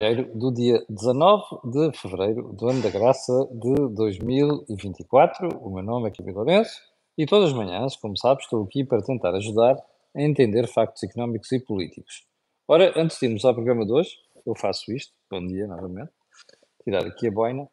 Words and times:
do 0.00 0.52
dia 0.52 0.84
19 0.88 1.42
de 1.64 1.98
fevereiro 1.98 2.52
do 2.52 2.68
ano 2.68 2.80
da 2.80 2.88
graça 2.88 3.32
de 3.50 3.74
2024. 3.96 5.48
O 5.60 5.74
meu 5.74 5.82
nome 5.82 6.06
é 6.06 6.12
Kevin 6.12 6.30
Lourenço 6.30 6.80
e 7.16 7.26
todas 7.26 7.48
as 7.48 7.56
manhãs, 7.56 7.96
como 7.96 8.16
sabes, 8.16 8.44
estou 8.44 8.62
aqui 8.62 8.84
para 8.84 9.02
tentar 9.02 9.34
ajudar 9.34 9.76
a 10.14 10.22
entender 10.22 10.68
factos 10.68 11.02
económicos 11.02 11.50
e 11.50 11.58
políticos. 11.58 12.24
Ora, 12.68 12.92
antes 12.94 13.18
de 13.18 13.26
irmos 13.26 13.44
ao 13.44 13.52
programa 13.52 13.84
de 13.84 13.90
hoje, 13.90 14.10
eu 14.46 14.54
faço 14.54 14.92
isto. 14.92 15.12
Bom 15.28 15.44
dia, 15.44 15.66
novamente. 15.66 16.12
Tirar 16.84 17.04
aqui 17.04 17.26
a 17.26 17.32
boina. 17.32 17.68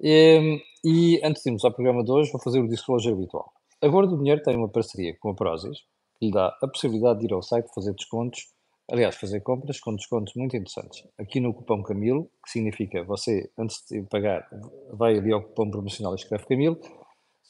E, 0.00 0.62
e 0.82 1.20
antes 1.22 1.42
de 1.42 1.50
irmos 1.50 1.66
ao 1.66 1.72
programa 1.74 2.02
de 2.02 2.10
hoje, 2.10 2.32
vou 2.32 2.40
fazer 2.40 2.60
o 2.60 2.68
disclosure 2.68 3.12
habitual. 3.12 3.52
A 3.82 3.88
Gordo 3.88 4.12
do 4.12 4.22
Dinheiro 4.22 4.42
tem 4.42 4.56
uma 4.56 4.70
parceria 4.70 5.14
com 5.20 5.28
a 5.28 5.34
Prozis, 5.34 5.80
que 6.18 6.26
lhe 6.26 6.32
dá 6.32 6.46
a 6.62 6.66
possibilidade 6.66 7.18
de 7.18 7.26
ir 7.26 7.34
ao 7.34 7.42
site 7.42 7.68
fazer 7.74 7.92
descontos 7.92 8.48
aliás, 8.90 9.16
fazer 9.16 9.40
compras 9.40 9.80
com 9.80 9.94
descontos 9.94 10.34
muito 10.34 10.56
interessantes. 10.56 11.04
Aqui 11.18 11.40
no 11.40 11.52
cupom 11.52 11.82
Camilo, 11.82 12.30
que 12.44 12.50
significa 12.50 13.04
você, 13.04 13.50
antes 13.58 13.84
de 13.88 14.02
pagar, 14.04 14.48
vai 14.92 15.18
ali 15.18 15.32
ao 15.32 15.42
cupom 15.42 15.70
promocional 15.70 16.14
e 16.14 16.16
escreve 16.16 16.46
Camilo, 16.46 16.80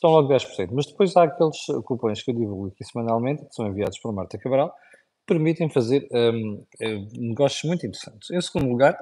são 0.01 0.11
logo 0.11 0.29
10%. 0.29 0.71
Mas 0.73 0.87
depois 0.87 1.17
há 1.17 1.25
aqueles 1.25 1.65
cupons 1.85 2.23
que 2.23 2.31
eu 2.31 2.35
divulgo 2.35 2.69
aqui 2.69 2.85
semanalmente, 2.85 3.45
que 3.45 3.55
são 3.55 3.67
enviados 3.67 3.99
por 3.99 4.13
Marta 4.13 4.39
Cabral, 4.39 4.71
que 4.71 5.35
permitem 5.35 5.69
fazer 5.69 6.09
um, 6.13 6.65
um, 6.83 7.09
negócios 7.29 7.63
muito 7.65 7.87
interessantes. 7.87 8.31
Em 8.31 8.41
segundo 8.41 8.71
lugar, 8.71 8.99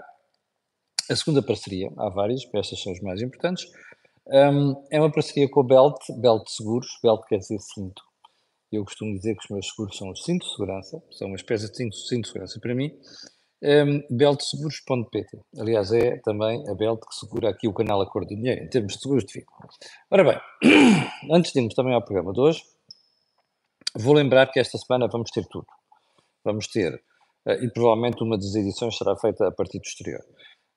a 1.10 1.16
segunda 1.16 1.42
parceria, 1.42 1.90
há 1.96 2.08
várias, 2.08 2.42
estas 2.52 2.82
são 2.82 2.92
as 2.92 3.00
mais 3.00 3.22
importantes, 3.22 3.64
um, 4.26 4.84
é 4.90 4.98
uma 4.98 5.10
parceria 5.10 5.48
com 5.48 5.60
a 5.60 5.64
Belt, 5.64 5.98
Belt 6.18 6.48
Seguros, 6.48 6.88
Belt 7.00 7.22
quer 7.28 7.38
dizer 7.38 7.60
cinto, 7.60 8.02
eu 8.72 8.84
costumo 8.84 9.14
dizer 9.14 9.34
que 9.36 9.44
os 9.44 9.50
meus 9.50 9.68
seguros 9.68 9.96
são 9.96 10.10
os 10.10 10.24
cintos 10.24 10.48
de 10.48 10.54
segurança, 10.54 11.02
são 11.12 11.28
uma 11.28 11.36
espécie 11.36 11.70
de 11.70 11.76
cinto, 11.76 11.96
cinto 11.96 12.22
de 12.22 12.28
segurança 12.28 12.60
para 12.60 12.74
mim. 12.74 12.90
Um, 13.62 14.02
beltseguros.pt. 14.14 15.40
Aliás, 15.58 15.90
é 15.90 16.18
também 16.18 16.62
a 16.68 16.74
Belt 16.74 17.00
que 17.00 17.14
segura 17.14 17.48
aqui 17.48 17.66
o 17.66 17.72
canal 17.72 18.02
A 18.02 18.10
Cor 18.10 18.26
do 18.26 18.34
Dinheiro, 18.34 18.64
em 18.64 18.68
termos 18.68 18.94
de 18.94 19.00
seguros 19.00 19.24
de 19.24 19.32
vida. 19.32 19.46
Ora 20.10 20.24
bem, 20.24 20.40
antes 21.32 21.52
de 21.52 21.60
irmos 21.60 21.74
também 21.74 21.94
ao 21.94 22.04
programa 22.04 22.32
de 22.32 22.40
hoje, 22.40 22.62
vou 23.94 24.12
lembrar 24.12 24.46
que 24.52 24.60
esta 24.60 24.76
semana 24.76 25.08
vamos 25.10 25.30
ter 25.30 25.46
tudo. 25.46 25.66
Vamos 26.44 26.66
ter, 26.68 26.94
uh, 27.46 27.52
e 27.52 27.70
provavelmente 27.72 28.22
uma 28.22 28.36
das 28.36 28.54
edições 28.54 28.96
será 28.96 29.16
feita 29.16 29.48
a 29.48 29.52
partir 29.52 29.78
do 29.78 29.86
exterior. 29.86 30.22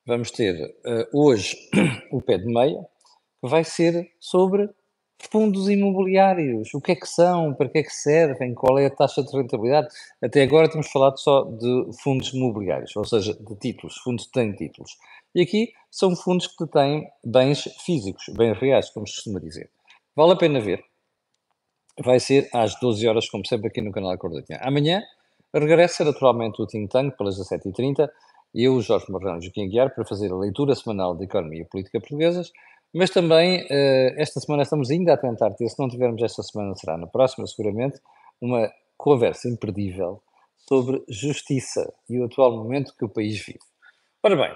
Vamos 0.07 0.31
ter 0.31 0.55
uh, 0.55 1.05
hoje 1.13 1.57
o 2.11 2.21
pé 2.21 2.37
de 2.37 2.45
meia, 2.45 2.81
que 3.41 3.49
vai 3.49 3.65
ser 3.65 4.09
sobre 4.19 4.69
fundos 5.31 5.69
imobiliários, 5.69 6.73
o 6.73 6.81
que 6.81 6.93
é 6.93 6.95
que 6.95 7.07
são, 7.07 7.53
para 7.53 7.69
que 7.69 7.79
é 7.79 7.83
que 7.83 7.93
servem, 7.93 8.53
qual 8.53 8.79
é 8.79 8.85
a 8.85 8.89
taxa 8.89 9.21
de 9.21 9.31
rentabilidade. 9.35 9.87
Até 10.21 10.43
agora 10.43 10.69
temos 10.69 10.89
falado 10.89 11.19
só 11.19 11.43
de 11.43 11.89
fundos 12.01 12.33
imobiliários, 12.33 12.95
ou 12.95 13.05
seja, 13.05 13.33
de 13.33 13.55
títulos, 13.55 13.97
fundos 13.97 14.25
que 14.27 14.31
têm 14.31 14.53
títulos. 14.53 14.97
E 15.35 15.41
aqui 15.41 15.73
são 15.91 16.15
fundos 16.15 16.47
que 16.47 16.65
têm 16.67 17.07
bens 17.23 17.63
físicos, 17.85 18.23
bens 18.35 18.57
reais, 18.57 18.89
como 18.89 19.05
se 19.05 19.15
costuma 19.15 19.39
dizer. 19.39 19.69
Vale 20.15 20.33
a 20.33 20.37
pena 20.37 20.59
ver. 20.59 20.83
Vai 22.03 22.19
ser 22.19 22.49
às 22.53 22.79
12 22.79 23.07
horas, 23.07 23.29
como 23.29 23.45
sempre, 23.45 23.67
aqui 23.67 23.81
no 23.81 23.91
canal 23.91 24.11
Acordo 24.11 24.41
Amanhã 24.61 25.03
regressa 25.53 26.05
naturalmente 26.05 26.61
o 26.61 26.67
Think 26.67 26.89
Tank 26.89 27.17
pelas 27.17 27.37
17h30 27.37 28.09
e 28.53 28.63
eu, 28.63 28.79
Jorge 28.81 29.11
Marrão 29.11 29.37
e 29.37 29.41
Joaquim 29.41 29.67
Guiar, 29.67 29.93
para 29.93 30.05
fazer 30.05 30.31
a 30.31 30.35
leitura 30.35 30.75
semanal 30.75 31.15
de 31.15 31.25
Economia 31.25 31.61
e 31.61 31.65
Política 31.65 31.99
Portuguesas 31.99 32.51
mas 32.93 33.09
também, 33.09 33.63
uh, 33.63 34.13
esta 34.17 34.39
semana 34.39 34.63
estamos 34.63 34.89
ainda 34.89 35.13
a 35.13 35.17
tentar 35.17 35.51
ter, 35.53 35.69
se 35.69 35.79
não 35.79 35.87
tivermos 35.87 36.21
esta 36.21 36.41
semana, 36.43 36.75
será 36.75 36.97
na 36.97 37.07
próxima, 37.07 37.45
seguramente, 37.45 37.99
uma 38.41 38.71
conversa 38.97 39.47
imperdível 39.47 40.21
sobre 40.57 41.03
justiça 41.07 41.91
e 42.09 42.19
o 42.19 42.25
atual 42.25 42.55
momento 42.55 42.93
que 42.97 43.05
o 43.05 43.09
país 43.09 43.39
vive. 43.45 43.59
Ora 44.23 44.35
bem, 44.35 44.53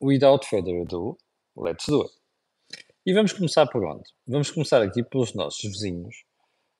without 0.00 0.46
further 0.46 0.82
ado, 0.82 1.16
let's 1.56 1.86
do 1.86 2.02
it. 2.02 2.12
E 3.06 3.14
vamos 3.14 3.32
começar 3.32 3.66
por 3.66 3.82
onde? 3.84 4.04
Vamos 4.26 4.50
começar 4.50 4.82
aqui 4.82 5.02
pelos 5.02 5.32
nossos 5.34 5.62
vizinhos. 5.62 6.24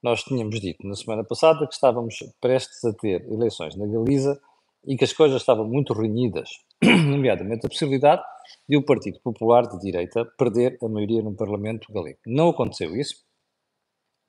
Nós 0.02 0.22
tínhamos 0.22 0.60
dito 0.60 0.86
na 0.86 0.94
semana 0.94 1.24
passada 1.24 1.66
que 1.66 1.74
estávamos 1.74 2.16
prestes 2.40 2.84
a 2.84 2.92
ter 2.92 3.24
eleições 3.32 3.74
na 3.76 3.86
Galiza 3.86 4.38
e 4.86 4.96
que 4.96 5.04
as 5.04 5.12
coisas 5.12 5.40
estavam 5.40 5.66
muito 5.66 5.92
renhidas, 5.92 6.50
nomeadamente 7.10 7.66
a 7.66 7.68
possibilidade 7.68 8.22
de 8.68 8.76
o 8.76 8.82
Partido 8.82 9.20
Popular 9.20 9.66
de 9.68 9.78
Direita 9.78 10.24
perder 10.24 10.78
a 10.82 10.88
maioria 10.88 11.22
no 11.22 11.34
Parlamento 11.34 11.92
galego. 11.92 12.18
Não 12.26 12.48
aconteceu 12.48 12.96
isso. 12.96 13.16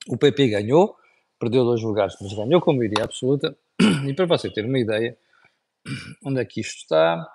O 0.08 0.18
PP 0.18 0.50
ganhou, 0.50 0.96
perdeu 1.40 1.64
dois 1.64 1.82
lugares, 1.82 2.16
mas 2.22 2.34
ganhou 2.34 2.62
com 2.62 2.74
maioria 2.74 3.04
absoluta. 3.04 3.56
E 4.08 4.14
para 4.14 4.26
você 4.26 4.50
ter 4.50 4.66
uma 4.66 4.80
ideia, 4.80 5.18
onde 6.26 6.40
é 6.42 6.46
que 6.46 6.62
isto 6.62 6.78
está? 6.78 7.26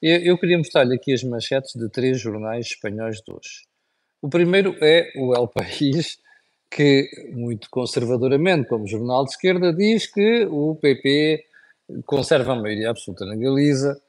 Eu, 0.00 0.18
eu 0.20 0.38
queria 0.38 0.58
mostrar-lhe 0.58 0.94
aqui 0.94 1.12
as 1.12 1.24
manchetes 1.24 1.72
de 1.74 1.88
três 1.88 2.20
jornais 2.20 2.66
espanhóis 2.66 3.16
de 3.16 3.32
hoje. 3.32 3.66
O 4.20 4.28
primeiro 4.28 4.76
é 4.80 5.10
o 5.16 5.34
El 5.34 5.48
País, 5.48 6.18
que, 6.70 7.08
muito 7.32 7.68
conservadoramente, 7.70 8.68
como 8.68 8.86
jornal 8.86 9.24
de 9.24 9.30
esquerda, 9.30 9.72
diz 9.72 10.06
que 10.06 10.44
o 10.46 10.76
PP 10.76 11.44
conserva 12.04 12.52
a 12.52 12.56
maioria 12.56 12.90
absoluta 12.90 13.24
na 13.24 13.36
Galiza. 13.36 14.00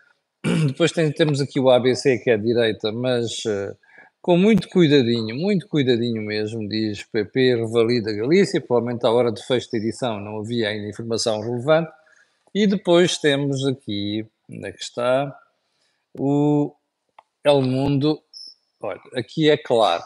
Depois 0.43 0.91
tem, 0.91 1.11
temos 1.11 1.41
aqui 1.41 1.59
o 1.59 1.69
ABC, 1.69 2.17
que 2.19 2.29
é 2.29 2.33
a 2.33 2.37
direita, 2.37 2.91
mas 2.91 3.43
uh, 3.45 3.75
com 4.21 4.37
muito 4.37 4.69
cuidadinho, 4.69 5.35
muito 5.35 5.67
cuidadinho 5.67 6.21
mesmo, 6.21 6.67
diz 6.67 7.03
PP 7.03 7.55
revalida 7.55 8.13
Galícia, 8.13 8.61
provavelmente 8.61 9.05
à 9.05 9.11
hora 9.11 9.31
de 9.31 9.45
fecho 9.45 9.69
da 9.71 9.77
edição 9.77 10.19
não 10.19 10.39
havia 10.39 10.69
ainda 10.69 10.87
informação 10.87 11.41
relevante. 11.41 11.91
E 12.53 12.65
depois 12.65 13.17
temos 13.17 13.65
aqui, 13.65 14.25
onde 14.49 14.67
é 14.67 14.71
que 14.71 14.81
está, 14.81 15.37
o 16.17 16.73
El 17.43 17.61
Mundo. 17.61 18.21
Olha, 18.81 19.01
aqui 19.15 19.49
é 19.49 19.57
claro 19.57 20.03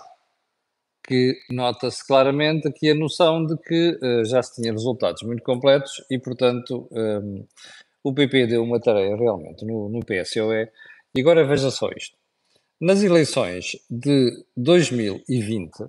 que 1.05 1.37
nota-se 1.49 2.05
claramente 2.05 2.67
aqui 2.67 2.89
a 2.89 2.95
noção 2.95 3.45
de 3.45 3.57
que 3.57 3.99
uh, 4.01 4.25
já 4.25 4.41
se 4.41 4.61
tinha 4.61 4.71
resultados 4.71 5.21
muito 5.23 5.43
completos 5.43 6.03
e, 6.09 6.17
portanto, 6.17 6.87
um, 6.91 6.97
ehm, 6.97 7.47
o 8.03 8.13
PP 8.13 8.47
deu 8.47 8.63
uma 8.63 8.79
tarefa 8.79 9.15
realmente 9.15 9.65
no, 9.65 9.89
no 9.89 9.99
PSOE. 10.05 10.69
E 11.15 11.21
agora 11.21 11.45
veja 11.45 11.71
só 11.71 11.89
isto. 11.89 12.17
Nas 12.81 13.01
eleições 13.01 13.77
de 13.89 14.45
2020, 14.57 15.85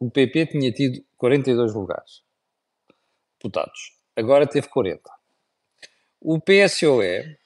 o 0.00 0.10
PP 0.10 0.46
tinha 0.46 0.72
tido 0.72 1.04
42 1.16 1.74
lugares 1.74 2.22
deputados. 3.38 3.92
Agora 4.16 4.46
teve 4.46 4.68
40. 4.68 5.02
O 6.20 6.40
PSOE 6.40 7.38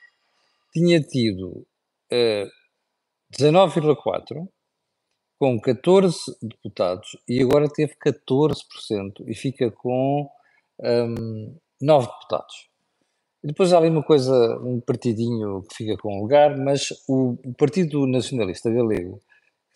tinha 0.72 1.00
tido 1.00 1.48
uh, 1.48 1.66
eh, 2.12 2.48
19,4 3.36 4.48
com 5.38 5.60
14 5.60 6.36
deputados 6.40 7.16
e 7.28 7.42
agora 7.42 7.68
teve 7.68 7.94
14% 7.94 8.54
e 9.26 9.34
fica 9.34 9.70
com 9.70 10.30
um, 10.78 11.58
9 11.80 12.06
deputados. 12.06 12.69
Depois 13.42 13.72
há 13.72 13.78
ali 13.78 13.88
uma 13.88 14.02
coisa, 14.02 14.58
um 14.62 14.80
partidinho 14.80 15.62
que 15.62 15.76
fica 15.76 15.96
com 15.96 16.20
lugar, 16.20 16.58
mas 16.58 16.90
o, 17.08 17.38
o 17.44 17.54
Partido 17.54 18.06
Nacionalista 18.06 18.70
Galego 18.70 19.18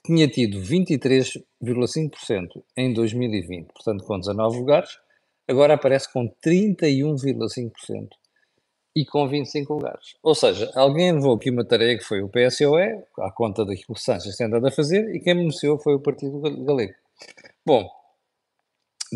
tinha 0.04 0.28
tido 0.28 0.58
23,5% 0.58 2.62
em 2.76 2.92
2020, 2.92 3.72
portanto 3.72 4.04
com 4.04 4.18
19 4.18 4.58
lugares, 4.58 4.98
agora 5.48 5.72
aparece 5.74 6.12
com 6.12 6.28
31,5% 6.44 8.08
e 8.94 9.06
com 9.06 9.26
25 9.26 9.72
lugares. 9.72 10.14
Ou 10.22 10.34
seja, 10.34 10.70
alguém 10.74 11.10
levou 11.12 11.34
aqui 11.34 11.50
uma 11.50 11.64
tarefa 11.64 11.98
que 11.98 12.04
foi 12.04 12.22
o 12.22 12.28
PSOE, 12.28 13.02
à 13.18 13.32
conta 13.32 13.64
daquilo 13.64 13.86
que 13.86 13.92
o 13.92 13.96
Sanches 13.96 14.36
tem 14.36 14.46
andado 14.46 14.66
a 14.66 14.70
fazer, 14.70 15.14
e 15.14 15.20
quem 15.20 15.34
beneficiou 15.34 15.78
foi 15.78 15.94
o 15.94 16.00
Partido 16.00 16.38
Galego. 16.64 16.92
Bom, 17.64 17.88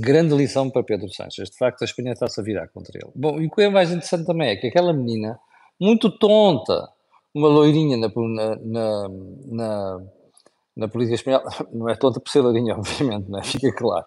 grande 0.01 0.35
lição 0.35 0.71
para 0.71 0.83
Pedro 0.83 1.09
Sanches. 1.13 1.51
De 1.51 1.57
facto, 1.57 1.83
a 1.83 1.85
Espanha 1.85 2.13
está-se 2.13 2.41
a 2.41 2.43
virar 2.43 2.69
contra 2.69 2.99
ele. 2.99 3.11
Bom, 3.15 3.41
e 3.41 3.47
o 3.47 3.51
que 3.51 3.63
é 3.63 3.69
mais 3.69 3.91
interessante 3.91 4.27
também 4.27 4.51
é 4.51 4.57
que 4.57 4.67
aquela 4.67 4.93
menina, 4.93 5.39
muito 5.81 6.11
tonta, 6.11 6.89
uma 7.35 7.49
loirinha 7.49 7.97
na, 7.97 8.09
na, 8.65 9.09
na, 9.47 10.01
na 10.77 10.89
política 10.89 11.15
espanhola, 11.15 11.51
não 11.73 11.89
é 11.89 11.95
tonta 11.95 12.21
por 12.21 12.31
ser 12.31 12.41
loirinha, 12.41 12.75
obviamente, 12.79 13.29
não 13.29 13.39
é? 13.39 13.45
fica 13.45 13.73
claro, 13.73 14.07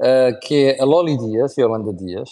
uh, 0.00 0.40
que 0.40 0.66
é 0.66 0.80
a 0.80 0.84
Loli 0.84 1.16
Dias, 1.16 1.56
Yolanda 1.56 1.92
Dias, 1.92 2.30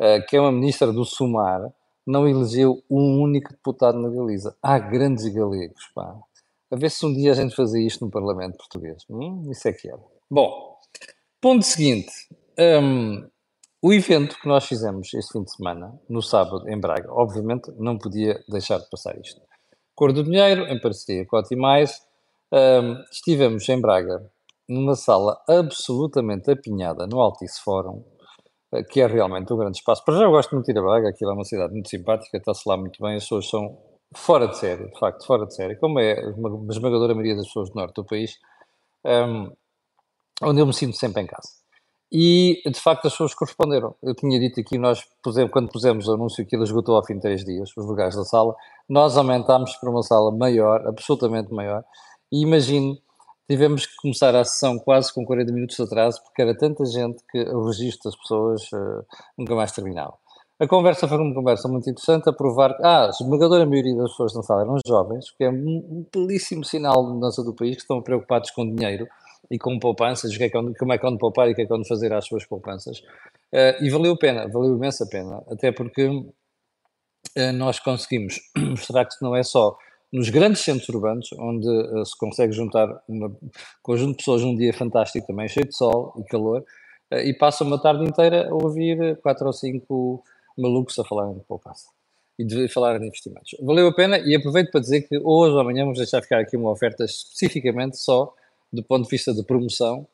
uh, 0.00 0.24
que 0.28 0.36
é 0.36 0.40
uma 0.40 0.52
ministra 0.52 0.92
do 0.92 1.04
Sumar, 1.04 1.72
não 2.06 2.28
elegeu 2.28 2.82
um 2.90 3.20
único 3.20 3.50
deputado 3.50 3.98
na 3.98 4.08
Galiza. 4.08 4.56
Há 4.62 4.78
grandes 4.78 5.26
galegos, 5.28 5.88
pá. 5.94 6.16
A 6.70 6.76
ver 6.76 6.90
se 6.90 7.04
um 7.04 7.12
dia 7.12 7.32
a 7.32 7.34
gente 7.34 7.54
fazia 7.54 7.86
isto 7.86 8.04
no 8.04 8.10
Parlamento 8.10 8.56
Português. 8.56 9.04
Hum, 9.08 9.48
isso 9.50 9.68
é 9.68 9.72
que 9.72 9.88
era. 9.88 10.00
Bom, 10.30 10.74
ponto 11.40 11.64
seguinte. 11.64 12.10
Um, 12.58 13.28
o 13.80 13.92
evento 13.92 14.38
que 14.38 14.46
nós 14.46 14.64
fizemos 14.66 15.12
este 15.12 15.32
fim 15.32 15.42
de 15.42 15.56
semana, 15.56 15.98
no 16.08 16.22
sábado, 16.22 16.68
em 16.68 16.78
Braga, 16.78 17.12
obviamente 17.12 17.72
não 17.78 17.98
podia 17.98 18.42
deixar 18.48 18.78
de 18.78 18.88
passar 18.88 19.18
isto. 19.18 19.40
Cor 19.94 20.12
do 20.12 20.22
Dinheiro, 20.22 20.66
em 20.68 20.80
parceria 20.80 21.26
com 21.26 21.36
a 21.36 21.42
Timais, 21.42 22.00
um, 22.52 23.02
estivemos 23.10 23.68
em 23.68 23.80
Braga, 23.80 24.30
numa 24.68 24.94
sala 24.94 25.40
absolutamente 25.48 26.50
apinhada 26.50 27.06
no 27.06 27.20
Altice 27.20 27.60
Fórum, 27.62 28.04
eh, 28.72 28.82
que 28.84 29.00
é 29.00 29.06
realmente 29.06 29.52
um 29.52 29.56
grande 29.56 29.78
espaço. 29.78 30.04
Para 30.04 30.16
já 30.16 30.24
eu 30.24 30.30
gosto 30.30 30.52
muito 30.52 30.66
de 30.66 30.72
ir 30.72 30.78
a 30.78 30.82
Braga, 30.82 31.08
aquilo 31.08 31.30
é 31.30 31.34
uma 31.34 31.44
cidade 31.44 31.72
muito 31.72 31.88
simpática, 31.88 32.36
está-se 32.36 32.68
lá 32.68 32.76
muito 32.76 33.02
bem, 33.02 33.16
as 33.16 33.24
pessoas 33.24 33.48
são 33.48 33.78
fora 34.14 34.46
de 34.46 34.56
série, 34.58 34.88
de 34.88 34.98
facto, 34.98 35.26
fora 35.26 35.46
de 35.46 35.54
série, 35.54 35.76
como 35.76 35.98
é 35.98 36.12
a 36.12 36.30
esmagadora 36.70 37.14
maioria 37.14 37.36
das 37.36 37.46
pessoas 37.46 37.70
do 37.70 37.74
norte 37.74 37.94
do 37.94 38.04
país, 38.04 38.38
um, 39.04 39.52
onde 40.42 40.60
eu 40.60 40.66
me 40.66 40.74
sinto 40.74 40.96
sempre 40.96 41.22
em 41.22 41.26
casa. 41.26 41.61
E, 42.14 42.60
de 42.66 42.78
facto, 42.78 43.06
as 43.06 43.12
pessoas 43.12 43.34
corresponderam. 43.34 43.94
Eu 44.02 44.14
tinha 44.14 44.38
dito 44.38 44.60
aqui, 44.60 44.76
nós 44.76 45.02
pusemos, 45.22 45.50
quando 45.50 45.70
pusemos 45.70 46.06
o 46.06 46.12
anúncio 46.12 46.44
que 46.44 46.54
ele 46.54 46.64
esgotou 46.64 46.94
ao 46.94 47.04
fim 47.06 47.14
de 47.14 47.20
três 47.20 47.42
dias, 47.42 47.70
os 47.74 47.86
lugares 47.86 48.14
da 48.14 48.24
sala, 48.24 48.54
nós 48.86 49.16
aumentámos 49.16 49.74
para 49.76 49.88
uma 49.88 50.02
sala 50.02 50.30
maior, 50.30 50.86
absolutamente 50.86 51.50
maior, 51.50 51.82
e 52.30 52.42
imagino, 52.42 52.98
tivemos 53.48 53.86
que 53.86 53.96
começar 53.96 54.36
a 54.36 54.44
sessão 54.44 54.78
quase 54.78 55.12
com 55.12 55.24
40 55.24 55.52
minutos 55.54 55.76
de 55.76 55.82
atraso, 55.84 56.22
porque 56.22 56.42
era 56.42 56.54
tanta 56.54 56.84
gente 56.84 57.22
que 57.30 57.40
o 57.44 57.64
registro 57.64 58.10
das 58.10 58.20
pessoas 58.20 58.62
uh, 58.72 59.06
nunca 59.38 59.54
mais 59.54 59.72
terminava. 59.72 60.12
A 60.60 60.68
conversa 60.68 61.08
foi 61.08 61.16
uma 61.16 61.34
conversa 61.34 61.66
muito 61.66 61.88
interessante, 61.88 62.28
a 62.28 62.32
provar 62.32 62.76
que 62.76 62.84
ah, 62.84 63.06
a 63.06 63.08
esmagadora 63.08 63.64
maioria 63.64 63.96
das 63.96 64.10
pessoas 64.10 64.34
na 64.34 64.42
sala 64.42 64.62
eram 64.62 64.76
jovens, 64.86 65.30
que 65.30 65.44
é 65.44 65.50
um 65.50 66.06
belíssimo 66.14 66.62
sinal 66.62 67.06
de 67.06 67.14
mudança 67.14 67.42
do 67.42 67.54
país, 67.54 67.76
que 67.76 67.82
estão 67.82 68.02
preocupados 68.02 68.50
com 68.50 68.70
dinheiro 68.70 69.08
e 69.50 69.58
com 69.58 69.78
poupanças, 69.78 70.36
que 70.36 70.44
é 70.44 70.50
como 70.50 70.92
é 70.92 70.98
que 70.98 71.06
onde 71.06 71.18
poupar 71.18 71.48
e 71.48 71.54
que 71.54 71.62
é 71.62 71.66
que 71.66 71.72
onde 71.72 71.88
fazer 71.88 72.12
às 72.12 72.26
suas 72.26 72.44
poupanças. 72.46 73.00
Uh, 73.52 73.82
e 73.82 73.90
valeu 73.90 74.12
a 74.12 74.16
pena, 74.16 74.48
valeu 74.48 74.76
imensa 74.76 75.06
pena, 75.06 75.42
até 75.50 75.70
porque 75.72 76.06
uh, 76.06 77.52
nós 77.54 77.78
conseguimos 77.78 78.40
mostrar 78.56 79.04
que 79.04 79.14
não 79.20 79.36
é 79.36 79.42
só 79.42 79.76
nos 80.12 80.28
grandes 80.28 80.62
centros 80.62 80.88
urbanos, 80.88 81.30
onde 81.38 81.68
uh, 81.68 82.04
se 82.04 82.16
consegue 82.16 82.52
juntar 82.52 82.88
um 83.08 83.34
conjunto 83.82 84.12
de 84.12 84.16
pessoas 84.18 84.42
num 84.42 84.56
dia 84.56 84.72
fantástico 84.72 85.26
também, 85.26 85.48
cheio 85.48 85.66
de 85.66 85.76
sol 85.76 86.14
e 86.18 86.24
calor, 86.24 86.64
e 87.24 87.34
passam 87.34 87.66
uma 87.66 87.80
tarde 87.80 88.04
inteira 88.04 88.48
a 88.48 88.54
ouvir 88.54 89.20
quatro 89.20 89.46
ou 89.46 89.52
cinco 89.52 90.24
malucos 90.56 90.98
a 90.98 91.04
falarem 91.04 91.34
de 91.34 91.44
poupança 91.44 91.88
e 92.38 92.44
de 92.44 92.68
falar 92.68 92.98
de 92.98 93.06
investimentos. 93.06 93.50
Valeu 93.60 93.86
a 93.88 93.94
pena 93.94 94.18
e 94.18 94.34
aproveito 94.34 94.70
para 94.70 94.80
dizer 94.80 95.02
que 95.02 95.18
hoje 95.18 95.52
ou 95.52 95.60
amanhã 95.60 95.84
vamos 95.84 95.98
deixar 95.98 96.22
ficar 96.22 96.40
aqui 96.40 96.56
uma 96.56 96.70
oferta 96.70 97.04
especificamente 97.04 97.98
só 97.98 98.32
do 98.72 98.82
ponto 98.82 99.04
de 99.04 99.10
vista 99.10 99.34
de 99.34 99.42
promoção 99.42 100.06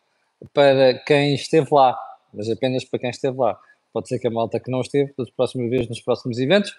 para 0.52 0.94
quem 1.00 1.34
esteve 1.34 1.68
lá, 1.70 1.98
mas 2.32 2.48
apenas 2.50 2.84
para 2.84 2.98
quem 2.98 3.10
esteve 3.10 3.36
lá. 3.38 3.58
Pode 3.92 4.08
ser 4.08 4.18
que 4.18 4.26
a 4.26 4.30
malta 4.30 4.60
que 4.60 4.70
não 4.70 4.80
esteve, 4.80 5.12
das 5.16 5.30
próximas 5.30 5.70
vezes, 5.70 5.88
nos 5.88 6.00
próximos 6.00 6.38
eventos, 6.38 6.76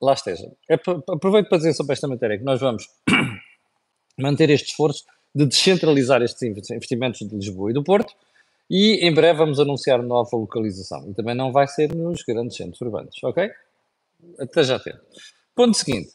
lá 0.00 0.12
esteja. 0.12 0.50
Aproveito 1.08 1.48
para 1.48 1.58
dizer 1.58 1.74
sobre 1.74 1.92
esta 1.92 2.08
matéria 2.08 2.38
que 2.38 2.44
nós 2.44 2.60
vamos 2.60 2.88
manter 4.18 4.50
este 4.50 4.70
esforço 4.70 5.04
de 5.34 5.46
descentralizar 5.46 6.22
estes 6.22 6.42
investimentos 6.42 7.20
de 7.20 7.34
Lisboa 7.34 7.70
e 7.70 7.74
do 7.74 7.82
Porto 7.82 8.14
e 8.70 9.06
em 9.06 9.12
breve 9.12 9.38
vamos 9.38 9.60
anunciar 9.60 10.02
nova 10.02 10.36
localização. 10.36 11.08
E 11.10 11.14
também 11.14 11.34
não 11.34 11.52
vai 11.52 11.66
ser 11.66 11.94
nos 11.94 12.22
grandes 12.22 12.56
centros 12.56 12.80
urbanos, 12.80 13.16
ok? 13.22 13.50
Até 14.38 14.62
já 14.62 14.78
ter. 14.78 15.00
Ponto 15.54 15.76
seguinte. 15.76 16.12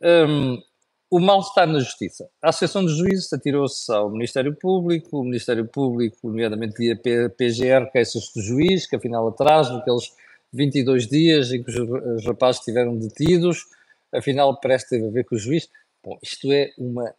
Um, 0.00 0.62
o 1.10 1.18
mal-estar 1.18 1.66
na 1.66 1.80
justiça. 1.80 2.28
A 2.42 2.50
Associação 2.50 2.84
de 2.84 2.94
Juízes 2.94 3.32
atirou-se 3.32 3.90
ao 3.90 4.10
Ministério 4.10 4.54
Público, 4.54 5.20
o 5.20 5.24
Ministério 5.24 5.66
Público, 5.66 6.16
nomeadamente 6.22 6.76
via 6.76 6.96
PGR, 6.96 7.90
queixas 7.90 8.30
do 8.34 8.42
juiz, 8.42 8.86
que 8.86 8.96
afinal 8.96 9.26
atrás 9.28 9.70
daqueles 9.70 10.12
22 10.52 11.06
dias 11.06 11.52
em 11.52 11.62
que 11.62 11.70
os 11.70 12.24
rapazes 12.26 12.60
estiveram 12.60 12.96
detidos, 12.96 13.66
afinal 14.12 14.58
parece 14.60 14.90
ter 14.90 15.06
a 15.06 15.10
ver 15.10 15.24
com 15.24 15.36
o 15.36 15.38
juiz. 15.38 15.68
Bom, 16.04 16.18
isto 16.22 16.52
é, 16.52 16.70
uma, 16.78 17.14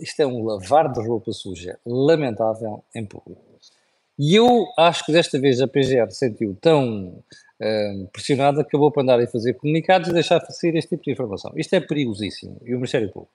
isto 0.00 0.20
é 0.20 0.26
um 0.26 0.42
lavar 0.44 0.90
de 0.92 1.06
roupa 1.06 1.32
suja, 1.32 1.78
lamentável 1.84 2.82
em 2.94 3.04
público. 3.04 3.42
E 4.18 4.34
eu 4.36 4.66
acho 4.78 5.04
que 5.04 5.12
desta 5.12 5.38
vez 5.40 5.60
a 5.60 5.66
PGR 5.66 6.10
sentiu 6.10 6.56
tão 6.60 7.22
pressionada 8.12 8.62
que 8.62 8.68
acabou 8.68 8.90
por 8.90 9.02
andar 9.02 9.20
a 9.20 9.26
fazer 9.26 9.54
comunicados 9.54 10.08
e 10.08 10.12
deixar 10.12 10.40
sair 10.40 10.76
este 10.76 10.90
tipo 10.90 11.04
de 11.04 11.12
informação. 11.12 11.52
Isto 11.56 11.74
é 11.74 11.80
perigosíssimo. 11.80 12.60
E 12.64 12.72
o 12.72 12.76
Ministério 12.76 13.10
Público. 13.10 13.32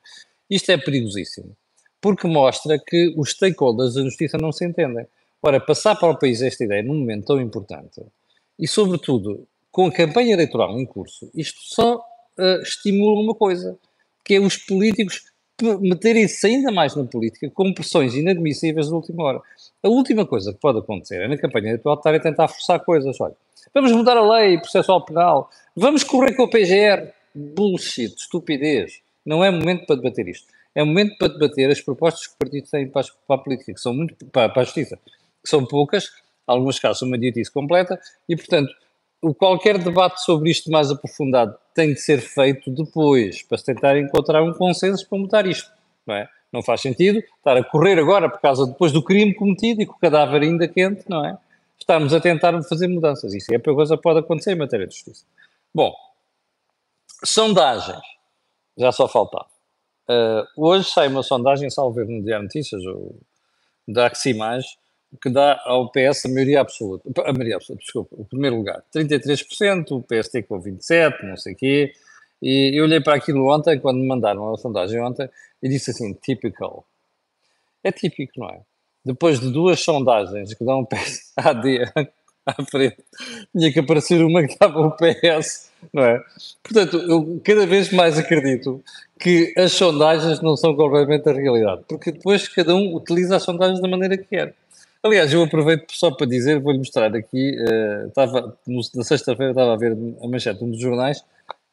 Isto 0.49 0.71
é 0.71 0.77
perigosíssimo. 0.77 1.55
Porque 2.01 2.27
mostra 2.27 2.79
que 2.79 3.13
os 3.17 3.31
stakeholders 3.31 3.95
da 3.95 4.03
justiça 4.03 4.37
não 4.37 4.51
se 4.51 4.65
entendem. 4.65 5.05
Ora, 5.41 5.59
passar 5.59 5.95
para 5.95 6.09
o 6.09 6.19
país 6.19 6.41
esta 6.41 6.63
ideia 6.63 6.83
num 6.83 6.95
momento 6.95 7.27
tão 7.27 7.39
importante 7.39 8.01
e, 8.57 8.67
sobretudo, 8.67 9.47
com 9.71 9.85
a 9.87 9.91
campanha 9.91 10.33
eleitoral 10.33 10.77
em 10.77 10.85
curso, 10.85 11.29
isto 11.33 11.59
só 11.63 11.97
uh, 11.97 12.61
estimula 12.61 13.21
uma 13.21 13.35
coisa, 13.35 13.77
que 14.25 14.35
é 14.35 14.39
os 14.39 14.57
políticos 14.57 15.23
meterem-se 15.81 16.47
ainda 16.47 16.71
mais 16.71 16.95
na 16.95 17.03
política 17.03 17.49
com 17.49 17.73
pressões 17.73 18.15
inadmissíveis 18.15 18.87
de 18.87 18.93
última 18.93 19.23
hora. 19.23 19.41
A 19.83 19.89
última 19.89 20.25
coisa 20.25 20.53
que 20.53 20.59
pode 20.59 20.79
acontecer 20.79 21.21
é 21.21 21.27
na 21.27 21.37
campanha 21.37 21.69
eleitoral 21.69 21.97
estar 21.97 22.13
a 22.13 22.19
tentar 22.19 22.47
forçar 22.47 22.79
coisas. 22.83 23.19
Olha, 23.19 23.35
vamos 23.73 23.91
mudar 23.91 24.17
a 24.17 24.37
lei 24.37 24.57
processual 24.57 25.03
penal, 25.03 25.49
vamos 25.75 26.03
correr 26.03 26.35
com 26.35 26.43
o 26.43 26.49
PGR. 26.49 27.11
Bullshit, 27.33 28.15
estupidez. 28.15 29.01
Não 29.25 29.43
é 29.43 29.51
momento 29.51 29.85
para 29.85 29.95
debater 29.95 30.27
isto. 30.27 30.47
É 30.73 30.83
momento 30.83 31.17
para 31.17 31.27
debater 31.29 31.69
as 31.69 31.81
propostas 31.81 32.27
que 32.27 32.33
o 32.33 32.37
partido 32.37 32.69
tem 32.69 32.87
para 32.87 33.05
a, 33.29 33.37
política, 33.37 33.73
que 33.73 33.79
são 33.79 33.93
muito 33.93 34.25
para, 34.27 34.49
para 34.49 34.61
a 34.61 34.65
justiça, 34.65 34.97
que 35.43 35.49
são 35.49 35.65
poucas, 35.65 36.09
alguns 36.45 36.79
casos 36.79 37.01
uma 37.01 37.15
idiotice 37.15 37.51
completa, 37.51 37.99
e 38.27 38.35
portanto, 38.35 38.73
o 39.21 39.33
qualquer 39.33 39.77
debate 39.77 40.23
sobre 40.23 40.49
isto 40.49 40.71
mais 40.71 40.89
aprofundado 40.89 41.55
tem 41.73 41.93
de 41.93 41.99
ser 41.99 42.19
feito 42.19 42.71
depois, 42.71 43.43
para 43.43 43.57
se 43.57 43.65
tentar 43.65 43.97
encontrar 43.97 44.41
um 44.43 44.53
consenso 44.53 45.07
para 45.07 45.17
mudar 45.17 45.45
isto, 45.45 45.69
não 46.05 46.15
é? 46.15 46.27
Não 46.51 46.63
faz 46.63 46.81
sentido 46.81 47.19
estar 47.19 47.57
a 47.57 47.63
correr 47.63 47.99
agora 47.99 48.29
por 48.29 48.39
causa 48.39 48.65
depois 48.65 48.91
do 48.91 49.03
crime 49.03 49.33
cometido 49.33 49.81
e 49.81 49.85
com 49.85 49.93
o 49.93 49.99
cadáver 49.99 50.41
ainda 50.41 50.67
quente, 50.67 51.03
não 51.07 51.23
é? 51.23 51.37
Estamos 51.79 52.13
a 52.13 52.19
tentar 52.19 52.61
fazer 52.63 52.87
mudanças. 52.87 53.33
Isso 53.33 53.53
é 53.53 53.57
a 53.57 53.61
coisa 53.61 53.95
que 53.95 54.03
pode 54.03 54.19
acontecer 54.19 54.51
em 54.51 54.57
matéria 54.57 54.85
de 54.85 54.93
justiça. 54.93 55.25
Bom, 55.73 55.93
sondagens. 57.23 58.01
Já 58.77 58.91
só 58.91 59.07
faltava. 59.07 59.47
Uh, 60.09 60.45
hoje 60.57 60.89
sai 60.89 61.07
uma 61.07 61.21
sondagem, 61.21 61.69
salvo 61.69 61.95
ver 61.95 62.07
no 62.07 62.23
Diário 62.23 62.43
Notícias, 62.43 62.83
o 62.85 63.15
da 63.87 64.07
Aximage, 64.07 64.67
que 65.21 65.29
dá 65.29 65.61
ao 65.65 65.91
PS 65.91 66.25
a 66.25 66.29
maioria 66.29 66.61
absoluta. 66.61 67.09
A 67.23 67.33
maioria 67.33 67.57
absoluta, 67.57 67.83
desculpa, 67.83 68.15
o 68.17 68.25
primeiro 68.25 68.55
lugar. 68.55 68.83
33%, 68.93 69.91
o 69.91 70.01
PST 70.01 70.43
com 70.43 70.61
27%, 70.61 71.23
não 71.23 71.37
sei 71.37 71.53
o 71.53 71.55
quê. 71.55 71.93
E 72.41 72.79
eu 72.79 72.85
olhei 72.85 73.01
para 73.01 73.15
aquilo 73.15 73.53
ontem, 73.53 73.79
quando 73.79 73.97
me 73.97 74.07
mandaram 74.07 74.53
a 74.53 74.57
sondagem 74.57 75.01
ontem, 75.01 75.29
e 75.61 75.67
disse 75.67 75.91
assim, 75.91 76.13
typical. 76.13 76.85
É 77.83 77.91
típico, 77.91 78.33
não 78.37 78.49
é? 78.49 78.61
Depois 79.05 79.39
de 79.39 79.51
duas 79.51 79.79
sondagens 79.81 80.53
que 80.53 80.63
dão 80.63 80.79
um 80.79 80.85
PS 80.85 81.31
AD 81.37 81.91
à 82.45 82.65
frente, 82.65 82.97
tinha 83.55 83.71
que 83.71 83.79
aparecer 83.79 84.23
uma 84.23 84.45
que 84.45 84.57
dava 84.57 84.79
o 84.79 84.91
PS, 84.91 85.71
não 85.93 86.03
é? 86.03 86.21
Portanto, 86.63 86.97
eu 86.97 87.41
cada 87.43 87.65
vez 87.65 87.91
mais 87.91 88.17
acredito 88.17 88.83
que 89.19 89.53
as 89.57 89.71
sondagens 89.73 90.41
não 90.41 90.55
são 90.55 90.75
completamente 90.75 91.27
a 91.29 91.33
realidade, 91.33 91.83
porque 91.87 92.11
depois 92.11 92.47
cada 92.47 92.75
um 92.75 92.95
utiliza 92.95 93.35
as 93.35 93.43
sondagens 93.43 93.81
da 93.81 93.87
maneira 93.87 94.17
que 94.17 94.25
quer. 94.25 94.53
Aliás, 95.01 95.31
eu 95.31 95.41
aproveito 95.43 95.91
só 95.91 96.11
para 96.11 96.27
dizer, 96.27 96.59
vou-lhe 96.59 96.79
mostrar 96.79 97.15
aqui, 97.15 97.55
uh, 97.57 98.07
estava, 98.07 98.57
na 98.67 99.03
sexta-feira 99.03 99.51
estava 99.51 99.73
a 99.73 99.77
ver 99.77 99.93
a 99.93 100.27
manchete 100.27 100.59
de 100.59 100.65
um 100.65 100.71
dos 100.71 100.79
jornais, 100.79 101.23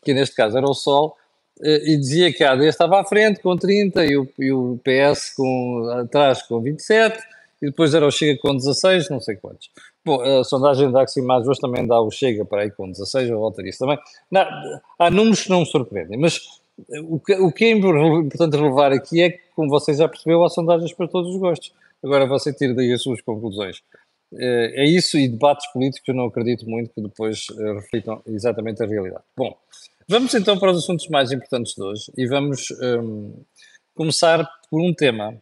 que 0.04 0.14
neste 0.14 0.36
caso 0.36 0.56
era 0.56 0.66
o 0.66 0.74
Sol, 0.74 1.16
e 1.60 1.96
dizia 1.96 2.32
que 2.32 2.44
a 2.44 2.52
AD 2.52 2.66
estava 2.66 3.00
à 3.00 3.04
frente 3.04 3.40
com 3.40 3.56
30 3.56 4.04
e 4.04 4.16
o, 4.16 4.28
e 4.38 4.52
o 4.52 4.78
PS 4.84 5.34
com, 5.34 5.88
atrás 6.00 6.42
com 6.42 6.60
27 6.60 7.18
e 7.62 7.66
depois 7.66 7.94
era 7.94 8.06
o 8.06 8.10
Chega 8.10 8.38
com 8.40 8.54
16, 8.54 9.08
não 9.08 9.20
sei 9.20 9.36
quantos. 9.36 9.70
Bom, 10.04 10.20
a 10.20 10.44
sondagem 10.44 10.90
da 10.90 11.02
Aximaz 11.02 11.48
hoje 11.48 11.60
também 11.60 11.86
dá 11.86 12.00
o 12.00 12.10
Chega 12.10 12.44
para 12.44 12.62
aí 12.62 12.70
com 12.70 12.90
16, 12.90 13.30
eu 13.30 13.38
volto 13.38 13.60
a 13.60 13.68
isso 13.68 13.78
também. 13.78 13.98
Não, 14.30 14.46
há 14.98 15.10
números 15.10 15.42
que 15.42 15.50
não 15.50 15.60
me 15.60 15.66
surpreendem, 15.66 16.18
mas 16.18 16.40
o 17.08 17.18
que, 17.18 17.34
o 17.34 17.50
que 17.50 17.64
é 17.64 17.70
importante 17.70 18.56
relevar 18.56 18.92
aqui 18.92 19.22
é 19.22 19.30
que, 19.30 19.40
como 19.54 19.70
vocês 19.70 19.96
já 19.98 20.06
perceberam, 20.06 20.44
há 20.44 20.50
sondagens 20.50 20.92
para 20.92 21.08
todos 21.08 21.34
os 21.34 21.40
gostos. 21.40 21.72
Agora 22.04 22.26
você 22.26 22.52
tira 22.52 22.74
daí 22.74 22.92
as 22.92 23.02
suas 23.02 23.20
conclusões. 23.22 23.82
Eh, 24.34 24.72
é 24.76 24.84
isso 24.84 25.16
e 25.16 25.28
debates 25.28 25.66
políticos 25.72 26.08
eu 26.08 26.14
não 26.14 26.26
acredito 26.26 26.68
muito 26.68 26.90
que 26.90 27.00
depois 27.00 27.46
eh, 27.58 27.72
reflitam 27.72 28.20
exatamente 28.26 28.82
a 28.82 28.86
realidade. 28.86 29.24
Bom, 29.36 29.56
Vamos 30.08 30.32
então 30.34 30.56
para 30.56 30.70
os 30.70 30.84
assuntos 30.84 31.08
mais 31.08 31.32
importantes 31.32 31.74
de 31.74 31.82
hoje 31.82 32.12
e 32.16 32.28
vamos 32.28 32.70
um, 32.80 33.42
começar 33.92 34.48
por 34.70 34.80
um 34.80 34.94
tema 34.94 35.36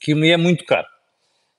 que 0.00 0.12
me 0.12 0.28
é 0.28 0.36
muito 0.36 0.64
caro. 0.64 0.88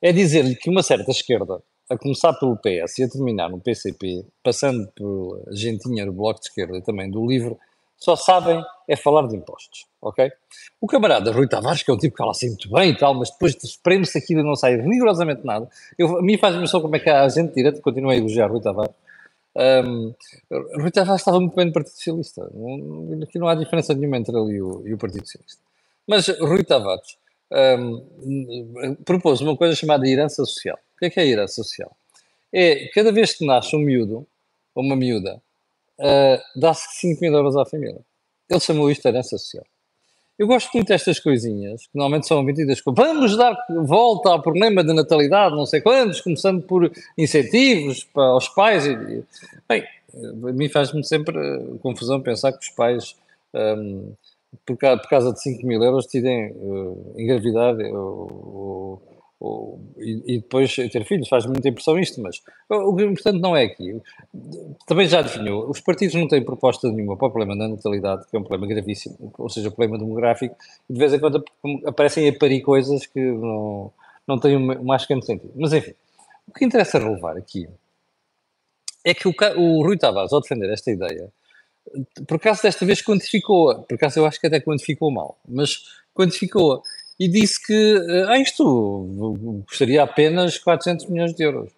É 0.02 0.12
dizer-lhe 0.12 0.58
que 0.58 0.70
uma 0.70 0.84
certa 0.84 1.10
esquerda, 1.10 1.64
a 1.90 1.98
começar 1.98 2.34
pelo 2.34 2.58
PS 2.58 3.00
e 3.00 3.04
a 3.04 3.10
terminar 3.10 3.48
no 3.48 3.62
PCP, 3.62 4.26
passando 4.44 4.90
pela 4.90 5.56
gentinha 5.56 6.06
do 6.06 6.12
Bloco 6.12 6.42
de 6.42 6.48
Esquerda 6.48 6.78
e 6.78 6.82
também 6.82 7.10
do 7.10 7.26
LIVRE, 7.26 7.56
só 7.98 8.14
sabem 8.18 8.62
é 8.86 8.98
falar 8.98 9.26
de 9.28 9.38
impostos, 9.38 9.86
ok? 10.02 10.30
O 10.82 10.88
camarada 10.88 11.32
Rui 11.32 11.48
Tavares, 11.48 11.82
que 11.82 11.92
é 11.92 11.94
um 11.94 11.98
tipo 11.98 12.14
que 12.14 12.18
fala 12.18 12.32
assim 12.32 12.50
muito 12.50 12.70
bem 12.70 12.90
e 12.90 12.98
tal, 12.98 13.14
mas 13.14 13.32
depois 13.32 13.56
espreme-se 13.64 14.18
aquilo 14.18 14.42
e 14.42 14.44
não 14.44 14.58
sai 14.58 14.76
rigorosamente 14.76 15.46
nada. 15.46 15.70
Eu, 15.98 16.18
a 16.18 16.22
mim 16.22 16.38
faz-me 16.38 16.68
só 16.68 16.82
como 16.82 16.98
é 16.98 17.00
que 17.00 17.10
a 17.10 17.30
gente 17.30 17.54
direita 17.54 17.80
continua 17.80 18.12
a 18.12 18.18
elogiar 18.18 18.48
Rui 18.48 18.60
Tavares 18.60 18.94
um, 19.56 20.14
Rui 20.80 20.92
Tavares 20.92 21.22
estava 21.22 21.40
muito 21.40 21.56
bem 21.56 21.66
no 21.66 21.74
Partido 21.74 21.94
Socialista. 21.94 22.44
aqui 23.24 23.40
não 23.40 23.48
há 23.48 23.56
diferença 23.56 23.94
nenhuma 23.94 24.18
entre 24.18 24.36
ele 24.38 24.54
e 24.54 24.62
o, 24.62 24.88
e 24.88 24.94
o 24.94 24.98
Partido 24.98 25.26
Socialista. 25.26 25.62
Mas 26.08 26.28
Rui 26.28 26.64
Tavares 26.64 27.18
um, 27.52 28.96
propôs 29.06 29.42
uma 29.42 29.58
coisa 29.58 29.76
chamada 29.76 30.08
herança 30.08 30.46
social. 30.46 30.78
O 30.96 31.00
que 31.00 31.06
é 31.06 31.10
que 31.10 31.20
é 31.20 31.24
a 31.24 31.26
herança 31.26 31.56
social? 31.56 31.96
É 32.54 32.88
cada 32.90 33.12
vez 33.12 33.34
que 33.34 33.46
nasce 33.46 33.76
um 33.76 33.80
miúdo 33.80 34.26
ou 34.76 34.84
uma 34.84 34.96
miúda, 34.96 35.42
uh, 36.00 36.60
dá-se 36.60 37.00
5 37.00 37.22
mil 37.22 37.34
euros 37.34 37.56
à 37.56 37.66
família. 37.66 38.02
Ele 38.50 38.60
chamou 38.60 38.90
isto 38.90 39.06
herança 39.06 39.38
social. 39.38 39.66
Eu 40.40 40.48
gosto 40.48 40.70
muito 40.74 40.88
destas 40.88 41.20
coisinhas, 41.20 41.82
que 41.82 41.90
normalmente 41.94 42.26
são 42.26 42.46
vendidas 42.46 42.80
como 42.80 42.96
vamos 42.96 43.36
dar 43.36 43.58
volta 43.84 44.30
ao 44.30 44.42
problema 44.42 44.82
da 44.82 44.94
natalidade, 44.94 45.54
não 45.54 45.66
sei 45.66 45.82
quantos, 45.82 46.22
começando 46.22 46.62
por 46.62 46.90
incentivos 47.18 48.06
para 48.06 48.38
os 48.38 48.48
pais. 48.48 48.86
E, 48.86 49.22
bem, 49.68 49.84
a 50.16 50.54
mim 50.54 50.70
faz-me 50.70 51.04
sempre 51.04 51.38
uh, 51.38 51.78
confusão 51.80 52.22
pensar 52.22 52.54
que 52.54 52.60
os 52.60 52.70
pais, 52.70 53.18
um, 53.54 54.14
por, 54.66 54.78
por, 54.78 55.10
causa 55.10 55.34
de 55.34 55.42
5 55.44 55.68
mil 55.68 55.84
euros, 55.84 56.06
decidem 56.06 56.54
uh, 56.54 57.16
engravidar 57.18 57.76
ou, 57.76 57.98
ou, 57.98 58.49
e, 60.26 60.38
depois 60.40 60.76
ter 60.76 61.06
filhos, 61.06 61.28
faz 61.28 61.46
muita 61.46 61.68
impressão 61.70 61.98
isto, 62.00 62.22
mas 62.22 62.42
o 62.70 62.96
que 62.96 63.04
importante 63.04 63.40
não 63.40 63.56
é 63.56 63.64
aqui. 63.64 64.00
Também 64.86 65.08
já 65.08 65.22
definiu, 65.22 65.70
os 65.70 65.80
partidos 65.80 66.16
não 66.16 66.28
têm 66.28 66.44
proposta 66.44 66.90
nenhuma 66.92 67.18
para 67.18 67.28
o 67.28 67.32
problema 67.32 67.58
da 67.58 67.68
natalidade, 67.68 68.26
que 68.30 68.36
é 68.36 68.40
um 68.40 68.44
problema 68.44 68.68
gravíssimo, 68.74 69.34
ou 69.38 69.50
seja, 69.50 69.70
o 69.70 69.72
problema 69.72 69.98
demográfico, 69.98 70.56
e 70.90 70.94
de 70.94 71.00
vez 71.00 71.14
em 71.14 71.20
quando 71.20 71.44
aparecem 71.86 72.28
a 72.28 72.34
parir 72.34 72.62
coisas 72.62 73.06
que 73.06 73.20
não, 73.20 73.92
não 74.28 74.40
têm 74.40 74.58
mais 74.60 75.04
pequeno 75.04 75.24
sentido. 75.24 75.54
Mas 75.56 75.74
enfim, 75.74 75.94
o 76.48 76.54
que 76.54 76.66
interessa 76.66 77.00
relevar 77.00 77.38
aqui 77.38 77.68
é 79.06 79.14
que 79.14 79.28
o, 79.28 79.34
o 79.58 79.84
Rui 79.84 79.98
Tavares, 79.98 80.34
ao 80.34 80.42
defender 80.42 80.72
esta 80.72 80.92
ideia, 80.92 81.32
por 82.28 82.36
acaso 82.36 82.62
desta 82.62 82.86
vez 82.86 83.02
quantificou-a, 83.02 83.80
por 83.80 83.96
acaso 83.96 84.20
eu 84.20 84.26
acho 84.26 84.40
que 84.40 84.48
até 84.48 84.60
quantificou 84.60 85.12
mal, 85.12 85.38
mas 85.48 85.78
quantificou-a 86.14 86.82
e 87.20 87.28
disse 87.28 87.62
que 87.66 87.98
ah, 88.28 88.38
isto 88.38 89.64
custaria 89.68 90.04
apenas 90.04 90.58
400 90.58 91.08
milhões 91.08 91.34
de 91.34 91.44
euros. 91.44 91.72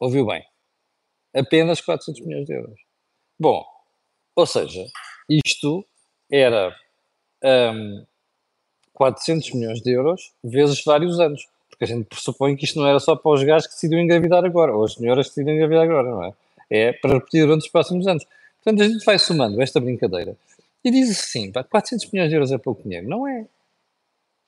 Ouviu 0.00 0.26
bem? 0.26 0.44
Apenas 1.34 1.80
400 1.80 2.22
milhões 2.22 2.46
de 2.46 2.54
euros. 2.54 2.80
Bom, 3.38 3.64
ou 4.34 4.46
seja, 4.46 4.86
isto 5.28 5.84
era 6.30 6.74
um, 7.44 8.04
400 8.94 9.52
milhões 9.52 9.80
de 9.82 9.92
euros 9.92 10.32
vezes 10.42 10.82
vários 10.82 11.20
anos. 11.20 11.46
Porque 11.68 11.84
a 11.84 11.86
gente 11.86 12.06
pressupõe 12.06 12.56
que 12.56 12.64
isto 12.64 12.78
não 12.80 12.88
era 12.88 12.98
só 12.98 13.14
para 13.14 13.30
os 13.30 13.42
gajos 13.44 13.68
que 13.68 13.74
decidiram 13.74 14.02
engravidar 14.02 14.44
agora, 14.44 14.74
ou 14.74 14.84
as 14.84 14.94
senhoras 14.94 15.28
que 15.28 15.30
decidiram 15.30 15.54
engravidar 15.54 15.84
agora, 15.84 16.10
não 16.10 16.24
é? 16.24 16.32
É 16.70 16.92
para 16.92 17.14
repetir 17.14 17.46
durante 17.46 17.62
os 17.62 17.68
próximos 17.68 18.06
anos. 18.08 18.26
Portanto, 18.62 18.82
a 18.82 18.88
gente 18.88 19.04
vai 19.04 19.18
somando 19.18 19.62
esta 19.62 19.78
brincadeira 19.78 20.36
e 20.84 20.90
diz 20.90 21.10
assim: 21.10 21.52
pá, 21.52 21.62
400 21.62 22.10
milhões 22.10 22.28
de 22.28 22.34
euros 22.34 22.52
é 22.52 22.58
pouco 22.58 22.82
dinheiro. 22.82 23.08
Não 23.08 23.28
é. 23.28 23.46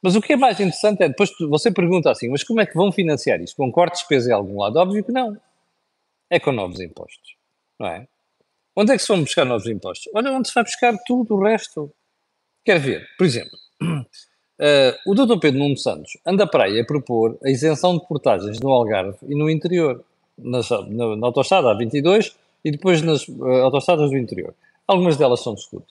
Mas 0.02 0.16
o 0.16 0.20
que 0.20 0.32
é 0.32 0.36
mais 0.36 0.58
interessante 0.58 1.02
é 1.02 1.08
depois 1.08 1.30
você 1.48 1.70
pergunta 1.70 2.10
assim: 2.10 2.28
mas 2.28 2.42
como 2.42 2.60
é 2.60 2.66
que 2.66 2.74
vão 2.74 2.90
financiar 2.90 3.40
isto? 3.40 3.56
Com 3.56 3.70
corte 3.70 3.94
de 3.94 3.98
despesa 4.00 4.30
em 4.30 4.32
algum 4.32 4.60
lado? 4.60 4.76
Óbvio 4.76 5.04
que 5.04 5.12
não. 5.12 5.36
É 6.30 6.38
com 6.38 6.52
novos 6.52 6.80
impostos. 6.80 7.36
Não 7.78 7.86
é? 7.86 8.06
Onde 8.74 8.92
é 8.92 8.96
que 8.96 9.02
se 9.02 9.08
vão 9.08 9.20
buscar 9.20 9.44
novos 9.44 9.66
impostos? 9.66 10.10
Olha 10.14 10.30
onde 10.30 10.48
se 10.48 10.54
vai 10.54 10.64
buscar 10.64 10.96
tudo 11.06 11.34
o 11.34 11.42
resto. 11.42 11.92
Quer 12.64 12.78
ver, 12.78 13.06
por 13.18 13.26
exemplo, 13.26 13.58
uh, 13.82 14.94
o 15.10 15.14
Dr. 15.14 15.38
Pedro 15.38 15.58
Nuno 15.58 15.76
Santos 15.76 16.16
anda 16.24 16.46
para 16.46 16.64
aí 16.64 16.80
a 16.80 16.84
propor 16.84 17.38
a 17.44 17.50
isenção 17.50 17.98
de 17.98 18.06
portagens 18.06 18.60
no 18.60 18.70
Algarve 18.70 19.18
e 19.28 19.34
no 19.34 19.50
interior, 19.50 20.04
nas, 20.38 20.70
na, 20.70 21.16
na 21.16 21.26
autostrada 21.26 21.74
A22 21.74 22.34
e 22.64 22.70
depois 22.70 23.02
nas 23.02 23.26
uh, 23.28 23.44
autostradas 23.64 24.10
do 24.10 24.16
interior. 24.16 24.54
Algumas 24.86 25.16
delas 25.16 25.40
são 25.40 25.54
de 25.54 25.60
escudo. 25.60 25.86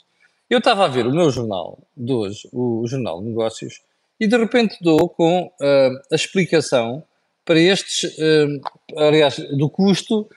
Eu 0.49 0.59
estava 0.59 0.85
a 0.85 0.87
ver 0.87 1.05
o 1.05 1.11
meu 1.11 1.29
jornal 1.29 1.77
de 1.95 2.11
hoje, 2.11 2.49
o, 2.51 2.81
o 2.81 2.87
Jornal 2.87 3.19
de 3.19 3.27
Negócios, 3.27 3.81
e 4.19 4.27
de 4.27 4.37
repente 4.37 4.77
dou 4.81 5.09
com 5.09 5.45
uh, 5.45 6.01
a 6.11 6.15
explicação 6.15 7.03
para 7.45 7.59
estes, 7.59 8.03
uh, 8.17 8.61
aliás, 8.97 9.37
do 9.57 9.69
custo 9.69 10.29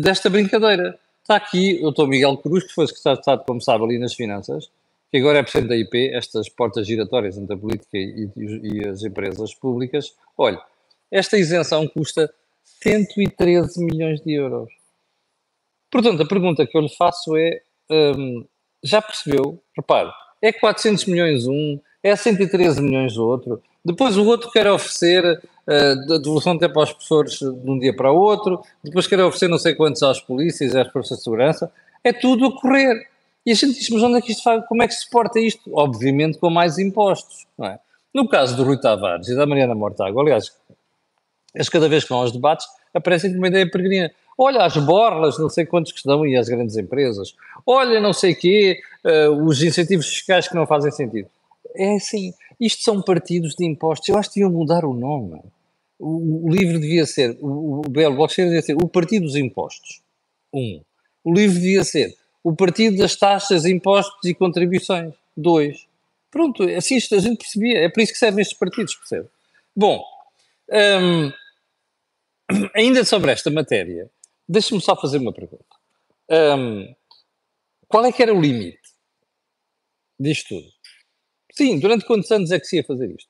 desta 0.00 0.28
brincadeira. 0.30 0.98
Está 1.22 1.36
aqui 1.36 1.78
o 1.82 1.90
Dr. 1.90 2.06
Miguel 2.06 2.36
Cruz, 2.38 2.64
que 2.64 2.74
foi 2.74 2.86
secretário 2.86 3.18
de 3.18 3.22
Estado, 3.22 3.44
como 3.44 3.60
sabe, 3.60 3.84
ali 3.84 3.98
nas 3.98 4.14
finanças, 4.14 4.70
que 5.10 5.18
agora 5.18 5.38
é 5.38 5.42
presidente 5.42 5.68
da 5.68 5.76
IP, 5.76 6.12
estas 6.14 6.48
portas 6.48 6.86
giratórias 6.86 7.36
entre 7.36 7.54
a 7.54 7.58
política 7.58 7.96
e, 7.96 8.28
e, 8.36 8.74
e 8.74 8.88
as 8.88 9.04
empresas 9.04 9.54
públicas. 9.54 10.14
Olha, 10.36 10.60
esta 11.10 11.38
isenção 11.38 11.86
custa 11.86 12.32
113 12.82 13.84
milhões 13.84 14.20
de 14.20 14.32
euros. 14.32 14.72
Portanto, 15.90 16.22
a 16.22 16.26
pergunta 16.26 16.66
que 16.66 16.76
eu 16.76 16.82
lhe 16.82 16.96
faço 16.96 17.36
é: 17.36 17.60
um, 17.90 18.44
já 18.82 19.02
percebeu? 19.02 19.62
Repare, 19.76 20.10
é 20.40 20.52
400 20.52 21.04
milhões 21.06 21.46
um, 21.46 21.78
é 22.02 22.14
113 22.14 22.80
milhões 22.80 23.16
o 23.16 23.26
outro. 23.26 23.62
Depois 23.84 24.16
o 24.16 24.26
outro 24.26 24.50
quer 24.50 24.70
oferecer 24.70 25.24
uh, 25.24 26.18
devolução 26.18 26.54
de 26.54 26.60
tempo 26.60 26.78
aos 26.78 26.92
professores 26.92 27.38
de 27.38 27.70
um 27.70 27.78
dia 27.78 27.94
para 27.94 28.12
o 28.12 28.16
outro. 28.16 28.62
Depois 28.82 29.06
quer 29.06 29.20
oferecer 29.20 29.48
não 29.48 29.58
sei 29.58 29.74
quantos 29.74 30.02
às 30.02 30.20
polícias, 30.20 30.74
às 30.76 30.88
forças 30.88 31.18
de 31.18 31.24
segurança. 31.24 31.70
É 32.04 32.12
tudo 32.12 32.46
a 32.46 32.60
correr. 32.60 33.08
E 33.44 33.52
a 33.52 33.54
gente 33.54 33.78
diz, 33.78 33.88
mas 33.90 34.02
onde 34.02 34.18
é 34.18 34.20
que 34.20 34.32
isto 34.32 34.42
faz? 34.42 34.64
Como 34.66 34.82
é 34.82 34.88
que 34.88 34.94
se 34.94 35.02
suporta 35.02 35.40
isto? 35.40 35.62
Obviamente 35.72 36.38
com 36.38 36.50
mais 36.50 36.78
impostos, 36.78 37.46
não 37.58 37.66
é? 37.66 37.78
No 38.12 38.28
caso 38.28 38.56
do 38.56 38.64
Rui 38.64 38.78
Tavares 38.78 39.28
e 39.28 39.36
da 39.36 39.46
Mariana 39.46 39.74
Mortágua, 39.74 40.22
aliás, 40.22 40.52
eles 41.54 41.68
cada 41.68 41.88
vez 41.88 42.02
que 42.02 42.10
vão 42.10 42.20
aos 42.20 42.32
debates 42.32 42.66
aparecem 42.92 43.30
com 43.30 43.38
uma 43.38 43.48
ideia 43.48 43.70
peregrina. 43.70 44.10
Olha 44.36 44.64
as 44.64 44.76
borlas, 44.76 45.38
não 45.38 45.48
sei 45.48 45.64
quantos 45.64 45.92
que 45.92 45.98
estão 45.98 46.26
e 46.26 46.36
as 46.36 46.48
grandes 46.48 46.76
empresas. 46.76 47.34
Olha 47.66 48.00
não 48.00 48.12
sei 48.12 48.34
quê, 48.34 48.80
uh, 49.04 49.44
os 49.44 49.62
incentivos 49.62 50.08
fiscais 50.08 50.48
que 50.48 50.54
não 50.54 50.66
fazem 50.66 50.90
sentido. 50.90 51.28
É 51.74 51.96
assim, 51.96 52.32
isto 52.60 52.82
são 52.82 53.02
partidos 53.02 53.54
de 53.54 53.64
impostos. 53.64 54.08
Eu 54.08 54.18
acho 54.18 54.30
que 54.30 54.40
deviam 54.40 54.52
mudar 54.52 54.84
o 54.84 54.92
nome. 54.92 55.40
O, 55.98 56.46
o 56.46 56.50
livro 56.50 56.80
devia 56.80 57.06
ser, 57.06 57.36
o, 57.40 57.80
o 57.80 57.82
Belo 57.82 58.16
Blockchain 58.16 58.46
devia 58.46 58.62
ser 58.62 58.74
o 58.74 58.88
Partido 58.88 59.26
dos 59.26 59.36
Impostos. 59.36 60.00
Um. 60.52 60.80
O 61.22 61.32
livro 61.32 61.54
devia 61.54 61.84
ser 61.84 62.16
o 62.42 62.54
Partido 62.54 62.96
das 62.96 63.16
Taxas, 63.16 63.66
Impostos 63.66 64.24
e 64.24 64.34
Contribuições. 64.34 65.14
Dois. 65.36 65.86
Pronto, 66.30 66.62
assim 66.62 66.96
a 66.96 67.18
gente 67.18 67.38
percebia. 67.38 67.80
É 67.80 67.88
por 67.88 68.00
isso 68.00 68.12
que 68.12 68.18
servem 68.18 68.40
estes 68.40 68.56
partidos, 68.56 68.94
percebe? 68.94 69.28
Bom, 69.76 70.02
hum, 70.70 71.32
ainda 72.74 73.04
sobre 73.04 73.32
esta 73.32 73.50
matéria, 73.50 74.10
deixe-me 74.48 74.80
só 74.80 74.96
fazer 74.96 75.18
uma 75.18 75.32
pergunta. 75.32 75.64
Hum, 76.30 76.94
qual 77.88 78.04
é 78.04 78.12
que 78.12 78.22
era 78.22 78.32
o 78.32 78.40
limite 78.40 78.78
disto 80.18 80.48
tudo? 80.48 80.79
Sim, 81.60 81.78
durante 81.78 82.06
quantos 82.06 82.30
anos 82.30 82.50
é 82.50 82.58
que 82.58 82.64
se 82.64 82.76
ia 82.76 82.82
fazer 82.82 83.10
isto? 83.10 83.28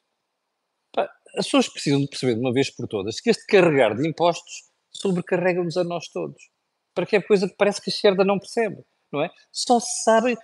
Pá, 0.94 1.10
as 1.36 1.46
pessoas 1.46 1.68
precisam 1.68 2.00
de 2.00 2.06
perceber 2.06 2.34
de 2.34 2.40
uma 2.40 2.52
vez 2.52 2.70
por 2.70 2.86
todas 2.86 3.20
que 3.20 3.28
este 3.28 3.44
carregar 3.44 3.96
de 3.96 4.06
impostos 4.06 4.70
sobrecarrega-nos 4.92 5.76
a 5.76 5.82
nós 5.82 6.06
todos. 6.06 6.48
Para 6.94 7.06
que 7.06 7.16
é 7.16 7.20
coisa 7.20 7.48
que 7.48 7.56
parece 7.56 7.82
que 7.82 7.90
a 7.90 7.92
esquerda 7.92 8.24
não 8.24 8.38
percebe, 8.38 8.84
não 9.10 9.20
é? 9.20 9.32
Só 9.50 9.80
sabem, 9.80 10.38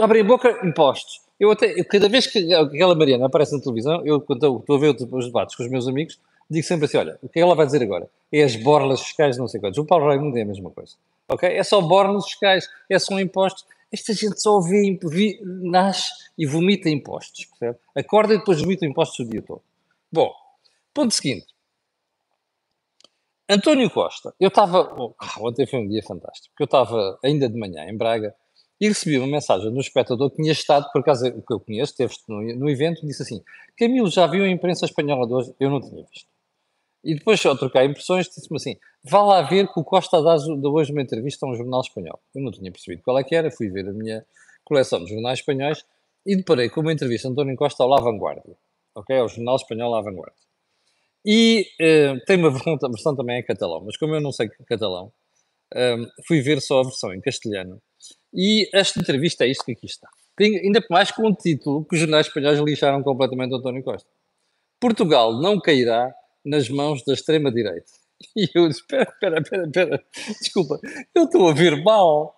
abrem 0.00 0.24
boca, 0.24 0.64
impostos. 0.64 1.20
Eu 1.40 1.50
até, 1.50 1.80
eu, 1.80 1.84
cada 1.84 2.08
vez 2.08 2.28
que 2.28 2.54
aquela 2.54 2.94
Mariana 2.94 3.26
aparece 3.26 3.56
na 3.56 3.60
televisão, 3.60 4.06
eu 4.06 4.20
quando 4.20 4.58
estou 4.60 4.76
a 4.76 4.78
ver 4.78 4.94
os 4.94 5.26
debates 5.26 5.56
com 5.56 5.64
os 5.64 5.68
meus 5.68 5.88
amigos, 5.88 6.20
digo 6.48 6.64
sempre 6.64 6.84
assim, 6.84 6.98
olha, 6.98 7.18
o 7.20 7.28
que 7.28 7.40
ela 7.40 7.56
vai 7.56 7.66
dizer 7.66 7.82
agora? 7.82 8.08
É 8.30 8.44
as 8.44 8.54
borlas 8.54 9.00
fiscais 9.00 9.36
não 9.36 9.48
sei 9.48 9.58
quantos. 9.58 9.78
O 9.78 9.84
Paulo 9.84 10.06
Raimundo 10.06 10.38
é 10.38 10.42
a 10.42 10.46
mesma 10.46 10.70
coisa. 10.70 10.94
Ok? 11.28 11.48
É 11.48 11.64
só 11.64 11.80
borlas 11.80 12.24
fiscais, 12.24 12.68
é 12.88 13.00
só 13.00 13.18
impostos. 13.18 13.64
Esta 13.92 14.14
gente 14.14 14.40
só 14.40 14.58
vê, 14.60 14.98
vê, 15.02 15.38
nasce 15.44 16.10
e 16.38 16.46
vomita 16.46 16.88
impostos, 16.88 17.44
percebe? 17.44 17.78
Acorda 17.94 18.34
e 18.34 18.38
depois 18.38 18.60
vomita 18.60 18.86
impostos 18.86 19.18
o 19.18 19.28
dia 19.28 19.42
todo. 19.42 19.62
Bom, 20.10 20.32
ponto 20.94 21.12
seguinte. 21.12 21.46
António 23.48 23.90
Costa, 23.90 24.34
eu 24.40 24.48
estava. 24.48 24.94
Oh, 24.96 25.14
ontem 25.40 25.66
foi 25.66 25.80
um 25.80 25.88
dia 25.88 26.02
fantástico, 26.02 26.48
porque 26.50 26.62
eu 26.62 26.64
estava 26.64 27.18
ainda 27.22 27.48
de 27.48 27.58
manhã 27.58 27.84
em 27.84 27.96
Braga 27.96 28.34
e 28.80 28.88
recebi 28.88 29.18
uma 29.18 29.26
mensagem 29.26 29.70
do 29.70 29.78
espectador 29.78 30.30
que 30.30 30.36
tinha 30.36 30.52
estado, 30.52 30.90
por 30.90 31.02
acaso, 31.02 31.26
o 31.28 31.42
que 31.42 31.52
eu 31.52 31.60
conheço, 31.60 31.92
esteve 31.92 32.14
no, 32.26 32.40
no 32.56 32.70
evento, 32.70 33.04
e 33.04 33.06
disse 33.06 33.22
assim: 33.22 33.42
Camilo, 33.76 34.08
já 34.08 34.26
viu 34.26 34.42
a 34.44 34.48
imprensa 34.48 34.86
espanhola 34.86 35.26
de 35.26 35.34
hoje? 35.34 35.54
Eu 35.60 35.68
não 35.68 35.80
tinha 35.80 36.02
visto. 36.02 36.31
E 37.04 37.14
depois, 37.14 37.40
só 37.40 37.54
trocar 37.56 37.84
impressões, 37.84 38.28
disse-me 38.28 38.56
assim: 38.56 38.76
vá 39.02 39.22
lá 39.22 39.42
ver 39.42 39.66
que 39.72 39.80
o 39.80 39.84
Costa 39.84 40.22
dá 40.22 40.36
hoje 40.36 40.92
uma 40.92 41.02
entrevista 41.02 41.46
a 41.46 41.50
um 41.50 41.54
jornal 41.54 41.80
espanhol. 41.80 42.20
Eu 42.34 42.42
não 42.42 42.52
tinha 42.52 42.70
percebido 42.70 43.02
qual 43.02 43.18
é 43.18 43.24
que 43.24 43.34
era, 43.34 43.50
fui 43.50 43.68
ver 43.68 43.88
a 43.88 43.92
minha 43.92 44.24
coleção 44.64 45.02
de 45.04 45.10
jornais 45.10 45.40
espanhóis 45.40 45.84
e 46.24 46.36
deparei 46.36 46.68
com 46.68 46.80
uma 46.80 46.92
entrevista 46.92 47.28
de 47.28 47.32
António 47.32 47.56
Costa 47.56 47.82
ao 47.82 47.88
La 47.88 48.00
Vanguardia, 48.00 48.56
ok? 48.94 49.16
Ao 49.18 49.28
jornal 49.28 49.56
espanhol 49.56 49.90
La 49.90 50.00
Vanguardia. 50.00 50.42
E 51.24 51.66
uh, 51.80 52.24
tem 52.24 52.36
uma 52.36 52.50
versão, 52.50 52.76
versão 52.78 53.16
também 53.16 53.40
em 53.40 53.44
catalão, 53.44 53.82
mas 53.84 53.96
como 53.96 54.14
eu 54.14 54.20
não 54.20 54.32
sei 54.32 54.48
catalão, 54.66 55.12
um, 55.74 56.06
fui 56.26 56.40
ver 56.40 56.60
só 56.60 56.80
a 56.80 56.84
versão 56.84 57.12
em 57.12 57.20
castelhano. 57.20 57.80
E 58.32 58.68
esta 58.72 59.00
entrevista 59.00 59.44
é 59.44 59.48
isto 59.48 59.64
que 59.64 59.72
aqui 59.72 59.86
está. 59.86 60.08
Tem, 60.36 60.58
ainda 60.58 60.82
mais 60.90 61.10
com 61.10 61.28
um 61.28 61.34
título 61.34 61.84
que 61.84 61.94
os 61.94 62.00
jornais 62.00 62.26
espanhóis 62.26 62.58
lixaram 62.58 63.02
completamente 63.02 63.54
António 63.54 63.82
Costa. 63.82 64.08
Portugal 64.80 65.40
não 65.40 65.60
cairá 65.60 66.12
nas 66.44 66.68
mãos 66.68 67.02
da 67.04 67.12
extrema-direita. 67.12 67.90
E 68.36 68.48
eu 68.54 68.68
disse: 68.68 68.80
espera, 68.80 69.10
espera, 69.10 69.40
espera, 69.40 69.64
espera, 69.66 70.04
desculpa, 70.40 70.80
eu 71.12 71.24
estou 71.24 71.48
a 71.48 71.52
ver 71.52 71.82
mal. 71.82 72.36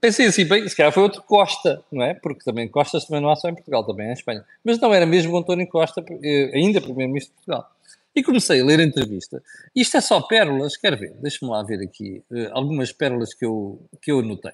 Pensei 0.00 0.26
assim, 0.26 0.46
bem, 0.46 0.66
se 0.68 0.76
calhar 0.76 0.92
foi 0.92 1.02
outro 1.02 1.22
Costa, 1.22 1.82
não 1.90 2.02
é? 2.02 2.14
Porque 2.14 2.44
também 2.44 2.68
Costas 2.68 3.04
também 3.04 3.22
não 3.22 3.30
há 3.30 3.36
só 3.36 3.48
em 3.48 3.54
Portugal, 3.54 3.84
também 3.84 4.06
é 4.06 4.10
em 4.10 4.12
Espanha. 4.12 4.44
Mas 4.64 4.78
não 4.78 4.92
era 4.92 5.06
mesmo 5.06 5.36
António 5.36 5.66
Costa, 5.68 6.04
eh, 6.22 6.50
ainda 6.54 6.80
Primeiro-Ministro 6.80 7.32
de 7.32 7.44
Portugal. 7.44 7.70
E 8.14 8.22
comecei 8.22 8.60
a 8.60 8.64
ler 8.64 8.80
a 8.80 8.82
entrevista. 8.82 9.42
Isto 9.74 9.96
é 9.96 10.00
só 10.00 10.20
pérolas, 10.20 10.76
quero 10.76 10.98
ver, 10.98 11.14
deixa-me 11.20 11.50
lá 11.50 11.62
ver 11.62 11.80
aqui 11.80 12.22
uh, 12.30 12.48
algumas 12.52 12.92
pérolas 12.92 13.32
que 13.32 13.44
eu, 13.44 13.80
que 14.02 14.10
eu 14.10 14.18
anotei. 14.18 14.52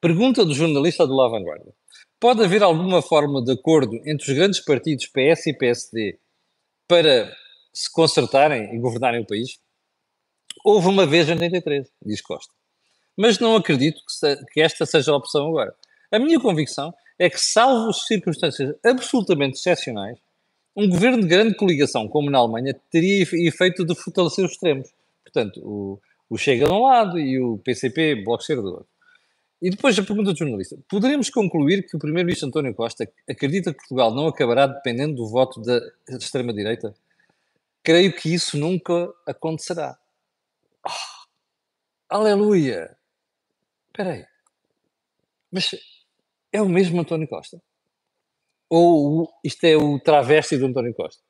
Pergunta 0.00 0.44
do 0.44 0.52
jornalista 0.52 1.06
do 1.06 1.14
La 1.14 1.28
Vanguardia. 1.28 1.72
Pode 2.20 2.44
haver 2.44 2.62
alguma 2.62 3.00
forma 3.00 3.42
de 3.42 3.52
acordo 3.52 3.96
entre 4.04 4.30
os 4.30 4.36
grandes 4.36 4.60
partidos 4.60 5.06
PS 5.06 5.46
e 5.46 5.54
PSD 5.54 6.18
para 6.88 7.32
se 7.74 7.92
consertarem 7.92 8.74
e 8.74 8.78
governarem 8.78 9.20
o 9.20 9.26
país? 9.26 9.58
Houve 10.64 10.88
uma 10.88 11.04
vez 11.04 11.28
em 11.28 11.32
83, 11.32 11.90
diz 12.06 12.20
Costa. 12.20 12.52
Mas 13.16 13.38
não 13.38 13.56
acredito 13.56 14.00
que, 14.06 14.12
se, 14.12 14.46
que 14.52 14.60
esta 14.60 14.86
seja 14.86 15.12
a 15.12 15.16
opção 15.16 15.48
agora. 15.48 15.74
A 16.10 16.18
minha 16.18 16.40
convicção 16.40 16.94
é 17.18 17.28
que, 17.28 17.38
salvo 17.38 17.92
circunstâncias 17.92 18.74
absolutamente 18.84 19.58
excepcionais, 19.58 20.18
um 20.76 20.88
governo 20.88 21.22
de 21.22 21.28
grande 21.28 21.56
coligação, 21.56 22.08
como 22.08 22.30
na 22.30 22.38
Alemanha, 22.38 22.74
teria 22.90 23.22
efeito 23.22 23.84
de 23.84 23.94
fortalecer 23.94 24.44
os 24.44 24.52
extremos. 24.52 24.88
Portanto, 25.22 25.60
o, 25.62 26.00
o 26.28 26.36
Chega 26.36 26.66
de 26.66 26.72
um 26.72 26.82
lado 26.82 27.18
e 27.18 27.40
o 27.40 27.58
PCP, 27.58 28.22
Bloco 28.24 28.42
Esquerdo 28.42 28.62
do 28.62 28.68
outro. 28.68 28.88
E 29.62 29.70
depois 29.70 29.98
a 29.98 30.02
pergunta 30.02 30.32
do 30.32 30.38
jornalista. 30.38 30.76
Poderíamos 30.88 31.30
concluir 31.30 31.86
que 31.86 31.96
o 31.96 31.98
primeiro-ministro 31.98 32.48
António 32.48 32.74
Costa 32.74 33.08
acredita 33.28 33.72
que 33.72 33.78
Portugal 33.78 34.12
não 34.12 34.26
acabará 34.26 34.66
dependendo 34.66 35.14
do 35.14 35.28
voto 35.28 35.60
da 35.62 35.80
extrema-direita? 36.08 36.94
Creio 37.84 38.16
que 38.16 38.32
isso 38.32 38.56
nunca 38.56 39.12
acontecerá. 39.26 39.94
Oh, 40.86 40.90
aleluia! 42.08 42.96
Espera 43.88 44.12
aí. 44.12 44.26
Mas 45.52 45.70
é 46.50 46.62
o 46.62 46.68
mesmo 46.68 47.00
António 47.00 47.28
Costa? 47.28 47.62
Ou 48.70 49.28
isto 49.44 49.62
é 49.64 49.76
o 49.76 50.00
travesti 50.00 50.56
do 50.56 50.66
António 50.66 50.94
Costa? 50.94 51.22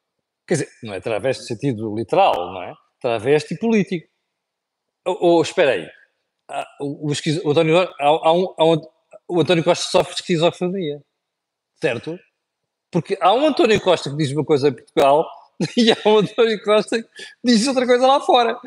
Quer 0.46 0.54
dizer, 0.54 0.68
não 0.82 0.94
é 0.94 1.00
travesti 1.00 1.42
no 1.42 1.48
sentido 1.48 1.94
literal, 1.96 2.34
não 2.52 2.62
é? 2.62 2.74
Travesti 3.00 3.58
político. 3.58 4.08
Ou, 5.04 5.18
ou 5.20 5.42
espera 5.42 5.72
aí. 5.72 5.90
O, 6.80 7.10
o, 7.10 7.12
o, 7.44 7.50
António, 7.50 7.78
há, 7.78 7.94
há 7.98 8.32
um, 8.32 8.54
há 8.56 8.64
um, 8.64 8.80
o 9.28 9.40
António 9.40 9.64
Costa 9.64 9.90
sofre 9.90 10.14
de 10.14 10.20
esquizofrenia. 10.20 11.02
Certo? 11.80 12.16
Porque 12.90 13.18
há 13.20 13.34
um 13.34 13.44
António 13.44 13.80
Costa 13.80 14.08
que 14.08 14.16
diz 14.16 14.30
uma 14.30 14.44
coisa 14.44 14.68
em 14.68 14.72
Portugal 14.72 15.26
e 15.76 15.92
há 15.92 15.96
um 16.06 16.18
António 16.18 16.62
Costa 16.62 17.02
que 17.02 17.08
diz 17.42 17.66
outra 17.66 17.86
coisa 17.86 18.06
lá 18.06 18.20
fora. 18.20 18.58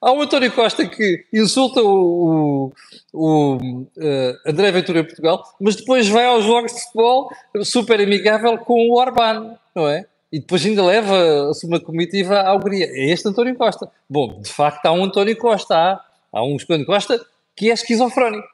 Há 0.00 0.12
um 0.12 0.22
António 0.22 0.52
Costa 0.52 0.86
que 0.86 1.24
insulta 1.32 1.80
o, 1.82 2.72
o, 3.12 3.56
o 3.56 3.56
uh, 3.56 4.38
André 4.46 4.72
Ventura 4.72 5.00
em 5.00 5.04
Portugal, 5.04 5.42
mas 5.60 5.76
depois 5.76 6.08
vai 6.08 6.26
aos 6.26 6.44
jogos 6.44 6.74
de 6.74 6.82
futebol 6.82 7.30
super 7.62 8.00
amigável 8.00 8.58
com 8.58 8.88
o 8.88 8.98
Orbán, 8.98 9.56
não 9.74 9.88
é? 9.88 10.06
E 10.32 10.40
depois 10.40 10.64
ainda 10.66 10.84
leva-se 10.84 11.66
uma 11.66 11.80
comitiva 11.80 12.40
à 12.40 12.54
Hungria. 12.54 12.86
É 12.86 13.10
este 13.10 13.28
António 13.28 13.56
Costa. 13.56 13.90
Bom, 14.08 14.40
de 14.40 14.50
facto 14.50 14.84
há 14.86 14.92
um 14.92 15.04
António 15.04 15.36
Costa, 15.36 15.74
há, 15.74 16.04
há 16.32 16.44
um 16.44 16.56
António 16.56 16.84
Costa 16.84 17.24
que 17.56 17.70
é 17.70 17.74
esquizofrénico. 17.74 18.46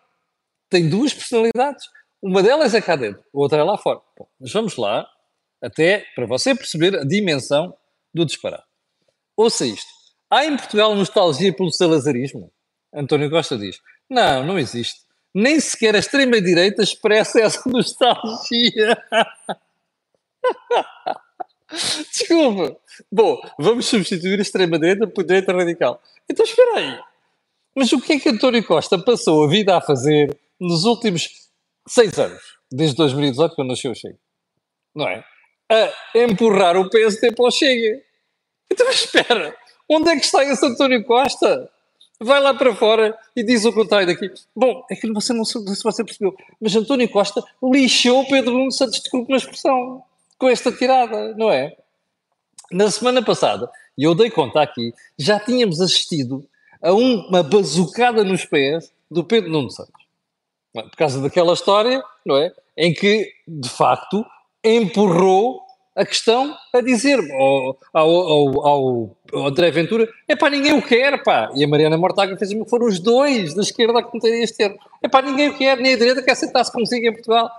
Tem 0.70 0.88
duas 0.88 1.12
personalidades. 1.12 1.86
Uma 2.22 2.42
delas 2.42 2.74
é 2.74 2.80
cá 2.80 2.96
dentro, 2.96 3.20
a 3.20 3.38
outra 3.38 3.58
é 3.58 3.62
lá 3.62 3.76
fora. 3.76 4.00
Bom, 4.18 4.26
mas 4.40 4.52
vamos 4.52 4.76
lá, 4.76 5.06
até 5.64 6.04
para 6.14 6.26
você 6.26 6.54
perceber 6.54 6.94
a 6.96 7.04
dimensão 7.04 7.74
do 8.12 8.24
disparar. 8.24 8.64
Ouça 9.36 9.66
isto. 9.66 9.88
Há 10.30 10.46
em 10.46 10.56
Portugal 10.56 10.94
nostalgia 10.94 11.52
pelo 11.52 11.72
salazarismo? 11.72 12.52
António 12.92 13.30
Costa 13.30 13.56
diz: 13.56 13.80
Não, 14.08 14.44
não 14.46 14.58
existe. 14.58 15.00
Nem 15.34 15.58
sequer 15.58 15.96
a 15.96 15.98
extrema-direita 15.98 16.82
expressa 16.82 17.40
essa 17.40 17.62
nostalgia. 17.68 18.96
Desculpa. 22.12 22.76
Bom, 23.10 23.40
vamos 23.58 23.86
substituir 23.86 24.38
a 24.38 24.42
extrema-direita 24.42 25.06
por 25.08 25.24
direita 25.24 25.52
radical. 25.52 26.00
Então 26.30 26.44
espera 26.44 26.78
aí. 26.78 27.00
Mas 27.74 27.92
o 27.92 28.00
que 28.00 28.12
é 28.12 28.20
que 28.20 28.28
António 28.28 28.64
Costa 28.64 28.96
passou 28.98 29.44
a 29.44 29.48
vida 29.48 29.76
a 29.76 29.80
fazer 29.80 30.38
nos 30.60 30.84
últimos 30.84 31.28
seis 31.88 32.16
anos? 32.18 32.42
Desde 32.70 32.96
2018, 32.96 33.56
quando 33.56 33.70
nasceu 33.70 33.90
o 33.90 33.94
Chega. 33.94 34.18
Não 34.94 35.08
é? 35.08 35.24
A 35.70 36.18
empurrar 36.18 36.76
o 36.76 36.88
PSD 36.90 37.32
para 37.32 37.44
o 37.46 37.50
Chega. 37.50 38.02
Então 38.70 38.88
espera. 38.90 39.56
Onde 39.88 40.10
é 40.10 40.16
que 40.16 40.24
está 40.24 40.44
esse 40.44 40.64
António 40.64 41.04
Costa? 41.04 41.70
Vai 42.20 42.40
lá 42.40 42.54
para 42.54 42.74
fora 42.74 43.16
e 43.34 43.42
diz 43.42 43.64
o 43.64 43.72
contrário 43.72 44.06
daqui. 44.06 44.32
Bom, 44.54 44.84
é 44.90 44.94
que 44.94 45.12
você 45.12 45.32
não 45.32 45.44
se 45.44 45.58
você 45.58 46.04
percebeu, 46.04 46.34
mas 46.60 46.74
António 46.74 47.08
Costa 47.08 47.42
lixou 47.62 48.26
Pedro 48.26 48.52
Nuno 48.52 48.70
Santos, 48.70 49.00
desculpe 49.00 49.32
uma 49.32 49.36
expressão, 49.36 50.02
com 50.38 50.48
esta 50.48 50.70
tirada, 50.72 51.34
não 51.34 51.50
é? 51.50 51.76
Na 52.70 52.90
semana 52.90 53.22
passada, 53.22 53.70
e 53.98 54.04
eu 54.04 54.14
dei 54.14 54.30
conta 54.30 54.62
aqui, 54.62 54.94
já 55.18 55.38
tínhamos 55.40 55.80
assistido 55.80 56.46
a 56.80 56.92
uma 56.92 57.42
bazucada 57.42 58.22
nos 58.24 58.44
pés 58.44 58.92
do 59.10 59.24
Pedro 59.24 59.50
Nuno 59.50 59.70
Santos. 59.70 60.04
Por 60.72 60.96
causa 60.96 61.20
daquela 61.20 61.52
história, 61.52 62.02
não 62.24 62.36
é? 62.36 62.52
Em 62.76 62.92
que, 62.92 63.32
de 63.46 63.68
facto, 63.68 64.24
empurrou 64.64 65.64
a 65.94 66.04
questão 66.04 66.56
a 66.72 66.80
dizer 66.80 67.20
ao, 67.32 67.78
ao, 67.92 68.66
ao, 68.66 69.16
ao 69.32 69.46
André 69.46 69.70
Ventura: 69.70 70.08
é 70.26 70.34
pá, 70.34 70.50
ninguém 70.50 70.72
o 70.72 70.82
quer, 70.82 71.22
pá. 71.22 71.50
E 71.54 71.62
a 71.62 71.68
Mariana 71.68 71.96
Mortágua 71.96 72.36
fez 72.36 72.52
que 72.52 72.64
foram 72.68 72.86
os 72.86 72.98
dois 72.98 73.54
da 73.54 73.62
esquerda 73.62 74.00
a 74.00 74.02
cometerem 74.02 74.42
este 74.42 74.56
termo. 74.56 74.78
É 75.02 75.08
pá, 75.08 75.22
ninguém 75.22 75.50
o 75.50 75.56
quer, 75.56 75.76
nem 75.76 75.94
a 75.94 75.96
direita 75.96 76.22
quer 76.22 76.34
sentar-se 76.34 76.72
consigo 76.72 77.06
em 77.06 77.12
Portugal. 77.12 77.50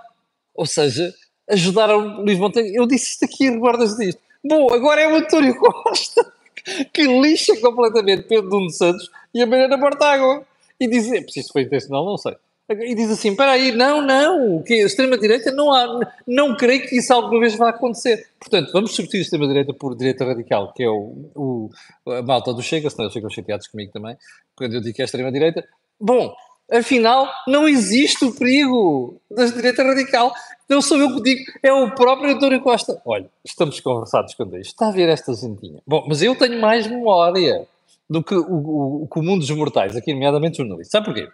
Ou 0.54 0.66
seja, 0.66 1.14
ajudar 1.48 1.94
o 1.94 2.22
Luís 2.22 2.38
Montenegro. 2.38 2.82
Eu 2.82 2.86
disse 2.86 3.12
isto 3.12 3.24
aqui, 3.24 3.50
recordas 3.50 3.96
disto. 3.96 4.20
Bom, 4.44 4.72
agora 4.72 5.00
é 5.00 5.08
o 5.08 5.16
António 5.16 5.56
Costa 5.56 6.32
que 6.92 7.02
lixa 7.02 7.56
completamente 7.60 8.24
Pedro 8.24 8.50
Nuno 8.50 8.70
Santos 8.70 9.10
e 9.34 9.42
a 9.42 9.46
Mariana 9.46 9.76
Mortágua. 9.76 10.44
E 10.78 10.86
diz: 10.86 11.10
é, 11.10 11.22
se 11.22 11.40
isto 11.40 11.52
foi 11.52 11.62
intencional, 11.62 12.04
não 12.04 12.18
sei. 12.18 12.36
E 12.68 12.94
diz 12.96 13.10
assim: 13.10 13.30
espera 13.30 13.52
aí, 13.52 13.70
não, 13.70 14.02
não, 14.02 14.60
que 14.62 14.74
a 14.74 14.86
extrema-direita 14.86 15.52
não 15.52 15.72
há, 15.72 16.00
não 16.26 16.56
creio 16.56 16.82
que 16.86 16.96
isso 16.96 17.12
alguma 17.12 17.38
vez 17.38 17.54
vá 17.54 17.70
acontecer. 17.70 18.26
Portanto, 18.40 18.72
vamos 18.72 18.92
substituir 18.92 19.20
a 19.20 19.22
extrema-direita 19.22 19.72
por 19.72 19.96
direita 19.96 20.24
radical, 20.24 20.72
que 20.72 20.82
é 20.82 20.88
o, 20.88 21.30
o, 21.34 21.70
a 22.10 22.22
malta 22.22 22.52
do 22.52 22.62
Chega, 22.62 22.90
senão 22.90 23.04
eles 23.04 23.14
ficam 23.14 23.30
chateados 23.30 23.68
comigo 23.68 23.92
também, 23.92 24.16
quando 24.56 24.74
eu 24.74 24.80
digo 24.80 24.96
que 24.96 25.02
é 25.02 25.04
extrema-direita. 25.04 25.64
Bom, 26.00 26.34
afinal, 26.70 27.28
não 27.46 27.68
existe 27.68 28.24
o 28.24 28.34
perigo 28.34 29.20
da 29.30 29.46
direita 29.46 29.84
radical. 29.84 30.32
Não 30.68 30.82
sou 30.82 30.98
eu 30.98 31.14
que 31.14 31.22
digo, 31.22 31.44
é 31.62 31.72
o 31.72 31.94
próprio 31.94 32.34
António 32.34 32.60
Costa. 32.60 33.00
Olha, 33.06 33.30
estamos 33.44 33.78
conversados 33.78 34.34
com 34.34 34.42
isto. 34.56 34.72
Está 34.72 34.88
a 34.88 34.92
ver 34.92 35.08
esta 35.08 35.32
gentinha. 35.34 35.80
Bom, 35.86 36.04
mas 36.08 36.20
eu 36.20 36.34
tenho 36.34 36.60
mais 36.60 36.88
memória 36.88 37.64
do 38.10 38.24
que 38.24 38.34
o, 38.34 38.42
o, 38.42 39.02
o 39.04 39.06
comum 39.06 39.38
dos 39.38 39.50
mortais, 39.50 39.94
aqui 39.94 40.12
nomeadamente 40.12 40.56
jornalistas. 40.56 40.90
Sabe 40.90 41.06
porquê? 41.06 41.28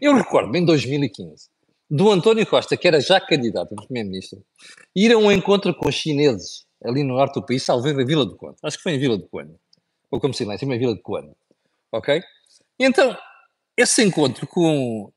Eu 0.00 0.14
recordo, 0.14 0.56
em 0.56 0.64
2015, 0.64 1.48
do 1.88 2.10
António 2.10 2.46
Costa, 2.46 2.76
que 2.76 2.88
era 2.88 3.00
já 3.00 3.20
candidato 3.20 3.72
a 3.72 3.82
primeiro-ministro, 3.82 4.44
ir 4.94 5.12
a 5.12 5.18
um 5.18 5.30
encontro 5.30 5.74
com 5.74 5.90
chineses 5.90 6.66
ali 6.84 7.02
no 7.02 7.14
norte 7.14 7.34
do 7.34 7.46
país, 7.46 7.62
salvo 7.62 7.88
a 7.88 8.04
Vila 8.04 8.24
do 8.24 8.36
Conde. 8.36 8.56
Acho 8.62 8.76
que 8.76 8.82
foi 8.82 8.92
em 8.92 8.98
Vila 8.98 9.16
do 9.16 9.26
Conde. 9.28 9.54
Ou 10.10 10.20
como 10.20 10.34
se 10.34 10.44
diz, 10.44 10.62
em 10.62 10.78
Vila 10.78 10.94
do 10.94 11.02
Conde. 11.02 11.32
Ok? 11.92 12.22
Então, 12.78 13.16
esse 13.76 14.02
encontro 14.02 14.46
com 14.46 15.12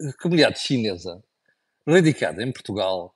a 0.00 0.22
comunidade 0.22 0.58
chinesa, 0.60 1.22
radicada 1.86 2.42
em 2.42 2.52
Portugal, 2.52 3.14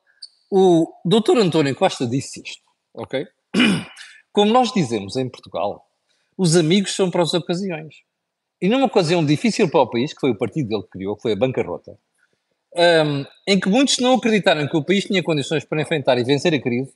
o 0.50 0.92
doutor 1.04 1.38
António 1.38 1.74
Costa 1.74 2.06
disse 2.06 2.40
isto, 2.40 2.62
ok? 2.94 3.26
Como 4.32 4.52
nós 4.52 4.72
dizemos 4.72 5.16
em 5.16 5.28
Portugal, 5.28 5.84
os 6.37 6.56
amigos 6.56 6.94
são 6.94 7.11
para 7.11 7.22
as 7.22 7.34
ocasiões. 7.34 7.96
E 8.60 8.68
numa 8.68 8.86
ocasião 8.86 9.24
difícil 9.24 9.70
para 9.70 9.82
o 9.82 9.90
país, 9.90 10.12
que 10.12 10.20
foi 10.20 10.30
o 10.30 10.38
partido 10.38 10.68
dele 10.68 10.82
que 10.82 10.90
criou, 10.90 11.16
que 11.16 11.22
foi 11.22 11.32
a 11.32 11.36
bancarrota, 11.36 11.96
um, 12.76 13.24
em 13.46 13.58
que 13.58 13.68
muitos 13.68 13.98
não 13.98 14.14
acreditaram 14.14 14.68
que 14.68 14.76
o 14.76 14.84
país 14.84 15.04
tinha 15.04 15.22
condições 15.22 15.64
para 15.64 15.80
enfrentar 15.80 16.18
e 16.18 16.24
vencer 16.24 16.52
a 16.54 16.60
crise, 16.60 16.92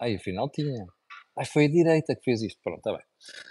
aí 0.00 0.16
afinal 0.16 0.48
tinha. 0.48 0.86
Aí 1.36 1.46
foi 1.46 1.66
a 1.66 1.68
direita 1.68 2.16
que 2.16 2.24
fez 2.24 2.42
isto. 2.42 2.58
Pronto, 2.62 2.78
está 2.78 2.92
bem. 2.92 3.02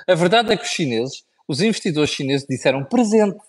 A 0.07 0.15
verdade 0.15 0.51
é 0.51 0.57
que 0.57 0.63
os 0.63 0.69
chineses, 0.69 1.23
os 1.47 1.61
investidores 1.61 2.09
chineses, 2.09 2.45
disseram 2.47 2.83
presente. 2.83 3.39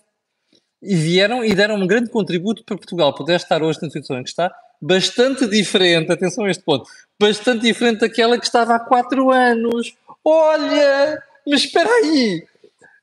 E 0.80 0.94
vieram 0.94 1.44
e 1.44 1.52
deram 1.54 1.74
um 1.74 1.86
grande 1.88 2.08
contributo 2.08 2.62
para 2.64 2.76
Portugal 2.76 3.12
poder 3.12 3.34
estar 3.34 3.64
hoje 3.64 3.80
na 3.82 3.88
situação 3.88 4.20
em 4.20 4.22
que 4.22 4.28
está, 4.28 4.54
bastante 4.80 5.44
diferente, 5.48 6.12
atenção 6.12 6.44
a 6.44 6.50
este 6.50 6.62
ponto, 6.62 6.88
bastante 7.20 7.62
diferente 7.62 7.98
daquela 7.98 8.38
que 8.38 8.46
estava 8.46 8.76
há 8.76 8.78
quatro 8.78 9.32
anos. 9.32 9.96
Olha, 10.24 11.20
mas 11.44 11.64
espera 11.64 11.90
aí, 11.90 12.46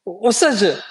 ou 0.05 0.31
seja, 0.31 0.83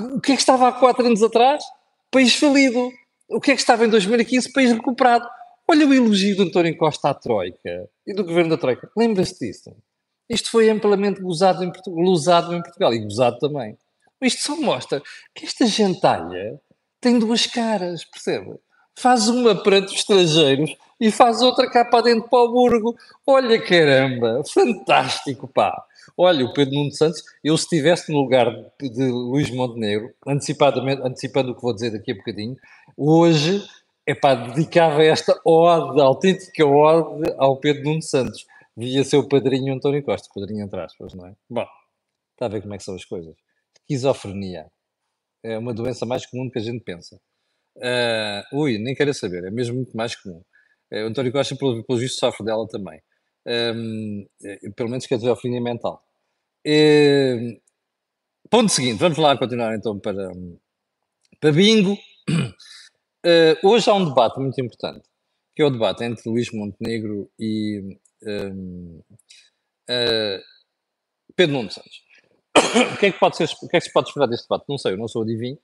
o 0.00 0.20
que 0.20 0.32
é 0.32 0.34
que 0.34 0.40
estava 0.40 0.68
há 0.68 0.72
quatro 0.72 1.06
anos 1.06 1.22
atrás? 1.22 1.62
País 2.10 2.34
falido. 2.34 2.90
O 3.28 3.40
que 3.40 3.52
é 3.52 3.54
que 3.54 3.60
estava 3.60 3.84
em 3.84 3.88
2015? 3.88 4.52
País 4.52 4.72
recuperado. 4.72 5.28
Olha 5.68 5.86
o 5.86 5.94
elogio 5.94 6.36
do 6.36 6.42
António 6.42 6.76
Costa 6.76 7.10
à 7.10 7.14
Troika 7.14 7.88
e 8.06 8.14
do 8.14 8.24
governo 8.24 8.50
da 8.50 8.58
Troika. 8.58 8.90
Lembra-se 8.96 9.38
disso? 9.38 9.74
Isto 10.28 10.50
foi 10.50 10.68
amplamente 10.70 11.20
gozado 11.20 11.62
em, 11.62 11.72
gozado 11.86 12.54
em 12.54 12.62
Portugal 12.62 12.92
e 12.92 13.02
gozado 13.02 13.38
também. 13.38 13.76
Isto 14.22 14.42
só 14.42 14.56
mostra 14.56 15.02
que 15.34 15.44
esta 15.44 15.66
gentalha 15.66 16.60
tem 17.00 17.18
duas 17.18 17.46
caras, 17.46 18.04
percebe? 18.04 18.58
Faz 18.96 19.28
uma 19.28 19.52
os 19.52 19.92
estrangeiros 19.92 20.74
e 21.00 21.10
faz 21.10 21.42
outra 21.42 21.68
cá 21.68 21.84
para 21.84 22.04
dentro 22.04 22.28
para 22.28 22.38
o 22.38 22.52
Burgo. 22.52 22.96
Olha 23.26 23.60
caramba, 23.60 24.42
fantástico, 24.44 25.48
pá. 25.48 25.84
Olha, 26.16 26.44
o 26.44 26.52
Pedro 26.52 26.74
Nuno 26.74 26.92
Santos, 26.92 27.22
eu 27.42 27.56
se 27.56 27.64
estivesse 27.64 28.12
no 28.12 28.18
lugar 28.18 28.54
de, 28.80 28.88
de 28.88 29.10
Luís 29.10 29.50
Montenegro, 29.50 30.12
antecipadamente, 30.26 31.02
antecipando 31.02 31.52
o 31.52 31.54
que 31.54 31.62
vou 31.62 31.74
dizer 31.74 31.90
daqui 31.90 32.12
a 32.12 32.14
bocadinho, 32.14 32.56
Hoje, 32.96 33.66
é 34.06 34.14
pá, 34.14 34.34
dedicava 34.34 35.02
esta 35.02 35.40
ode, 35.44 36.00
autêntica 36.00 36.64
ode 36.64 37.24
ao 37.36 37.56
Pedro 37.58 37.84
Nuno 37.84 38.02
Santos. 38.02 38.46
Via 38.76 39.04
seu 39.04 39.26
padrinho 39.28 39.74
António 39.74 40.02
Costa, 40.02 40.28
padrinho 40.32 40.64
entre 40.64 40.80
aspas, 40.80 41.14
não 41.14 41.26
é? 41.26 41.34
Bom, 41.48 41.66
está 42.32 42.46
a 42.46 42.48
ver 42.48 42.60
como 42.62 42.74
é 42.74 42.78
que 42.78 42.84
são 42.84 42.94
as 42.94 43.04
coisas. 43.04 43.34
Esquizofrenia 43.80 44.66
é 45.42 45.58
uma 45.58 45.74
doença 45.74 46.06
mais 46.06 46.26
comum 46.26 46.46
do 46.46 46.52
que 46.52 46.58
a 46.58 46.62
gente 46.62 46.80
pensa. 46.84 47.20
Uh, 47.76 48.56
ui, 48.56 48.78
nem 48.78 48.94
quero 48.94 49.12
saber, 49.12 49.44
é 49.44 49.50
mesmo 49.50 49.76
muito 49.76 49.96
mais 49.96 50.14
comum. 50.14 50.42
Uh, 50.92 51.04
o 51.04 51.06
António 51.06 51.32
Costa, 51.32 51.56
pelo, 51.56 51.84
pelo 51.84 51.98
visto, 51.98 52.18
sofre 52.18 52.44
dela 52.44 52.66
também. 52.68 53.00
Um, 53.46 54.26
uh, 54.42 54.72
pelo 54.74 54.88
menos 54.88 55.04
esquizofrenia 55.04 55.60
mental. 55.60 56.02
Uh, 56.66 57.60
ponto 58.48 58.70
seguinte, 58.70 58.98
vamos 58.98 59.18
lá 59.18 59.36
continuar 59.36 59.74
então 59.74 59.98
para, 59.98 60.30
para 61.40 61.52
bingo. 61.52 61.92
Uh, 62.32 63.56
hoje 63.68 63.90
há 63.90 63.94
um 63.94 64.06
debate 64.06 64.38
muito 64.40 64.60
importante, 64.60 65.06
que 65.54 65.62
é 65.62 65.66
o 65.66 65.70
debate 65.70 66.04
entre 66.04 66.30
Luís 66.30 66.50
Montenegro 66.52 67.30
e 67.38 67.98
uh, 68.22 69.04
Pedro 71.36 71.56
Nuno 71.56 71.70
Santos. 71.70 72.02
o, 72.94 72.96
que 72.98 73.06
é 73.06 73.12
que 73.12 73.18
pode 73.18 73.36
ser, 73.36 73.48
o 73.62 73.68
que 73.68 73.76
é 73.76 73.80
que 73.80 73.86
se 73.86 73.92
pode 73.92 74.08
esperar 74.08 74.26
deste 74.26 74.44
debate? 74.44 74.64
Não 74.68 74.78
sei, 74.78 74.92
eu 74.92 74.98
não 74.98 75.08
sou 75.08 75.22
adivinho, 75.22 75.58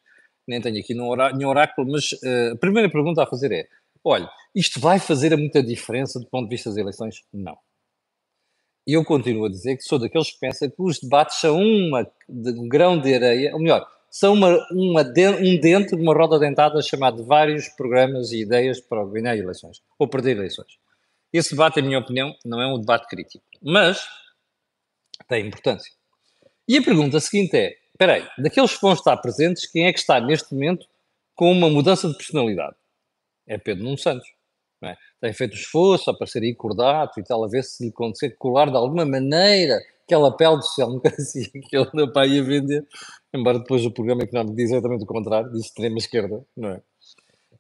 nem 0.46 0.61
tenho 0.61 0.79
aqui 0.79 0.94
nenhum 0.94 1.48
oráculo, 1.48 1.90
mas 1.90 2.12
uh, 2.12 2.55
a 2.55 2.57
primeira 2.59 2.90
pergunta 2.90 3.22
a 3.22 3.26
fazer 3.26 3.53
é: 3.53 3.68
olha, 4.05 4.29
isto 4.55 4.81
vai 4.81 4.98
fazer 4.98 5.37
muita 5.37 5.62
diferença 5.62 6.18
do 6.18 6.26
ponto 6.26 6.48
de 6.48 6.57
vista 6.57 6.70
das 6.70 6.79
eleições? 6.79 7.22
Não. 7.33 7.57
E 8.87 8.94
eu 8.94 9.05
continuo 9.05 9.46
a 9.46 9.50
dizer 9.50 9.76
que 9.76 9.83
sou 9.83 9.98
daqueles 9.98 10.33
que 10.33 10.40
pensam 10.40 10.68
que 10.68 10.83
os 10.83 10.98
debates 10.98 11.38
são 11.38 11.61
uma, 11.61 12.05
de, 12.29 12.50
um 12.59 12.68
grão 12.68 13.00
de 13.00 13.14
areia, 13.14 13.53
ou 13.53 13.61
melhor, 13.61 13.87
são 14.11 14.33
uma, 14.33 14.66
uma 14.72 15.05
de, 15.05 15.29
um 15.29 15.61
dentro 15.61 15.96
de 15.96 16.03
uma 16.03 16.14
roda 16.14 16.38
dentada 16.38 16.83
chamada 16.83 17.22
vários 17.22 17.68
programas 17.68 18.33
e 18.33 18.42
ideias 18.42 18.81
para 18.81 19.05
ganhar 19.05 19.37
eleições 19.37 19.81
ou 19.98 20.09
perder 20.09 20.37
eleições. 20.37 20.79
Esse 21.33 21.50
debate, 21.50 21.79
em 21.79 21.85
minha 21.85 21.98
opinião, 22.00 22.35
não 22.44 22.61
é 22.61 22.66
um 22.66 22.81
debate 22.81 23.07
crítico, 23.07 23.44
mas 23.62 24.05
tem 25.29 25.46
importância. 25.46 25.92
E 26.66 26.76
a 26.76 26.83
pergunta 26.83 27.20
seguinte 27.20 27.57
é: 27.57 27.74
espera 28.00 28.14
aí, 28.14 28.26
daqueles 28.38 28.74
que 28.74 28.80
vão 28.80 28.94
estar 28.94 29.14
presentes, 29.18 29.70
quem 29.70 29.86
é 29.86 29.92
que 29.92 29.98
está 29.98 30.18
neste 30.18 30.54
momento 30.54 30.86
com 31.34 31.52
uma 31.52 31.68
mudança 31.68 32.08
de 32.08 32.16
personalidade? 32.16 32.74
É 33.46 33.58
Pedro 33.58 33.84
Nuno 33.84 33.98
Santos. 33.98 34.26
É? 34.82 34.96
Tem 35.20 35.34
feito 35.34 35.54
esforço 35.54 36.08
a 36.08 36.14
aparecer 36.14 36.42
aí 36.42 36.54
cordato 36.54 37.20
e 37.20 37.22
tal, 37.22 37.44
a 37.44 37.48
ver 37.48 37.62
se 37.62 37.84
lhe 37.84 37.92
consegue 37.92 38.34
colar 38.36 38.70
de 38.70 38.76
alguma 38.76 39.04
maneira 39.04 39.78
aquela 40.04 40.34
pele 40.34 40.56
de 40.56 40.64
social-democracia 40.68 41.50
que 41.52 41.76
ele 41.76 41.90
aí 42.16 42.40
a 42.40 42.42
vender, 42.42 42.86
embora 43.34 43.58
depois 43.58 43.84
o 43.84 43.92
programa 43.92 44.22
económico 44.22 44.56
diz 44.56 44.70
exatamente 44.70 45.04
o 45.04 45.06
contrário, 45.06 45.52
de 45.52 45.60
extrema 45.60 45.98
esquerda, 45.98 46.42
não 46.56 46.70
é? 46.70 46.82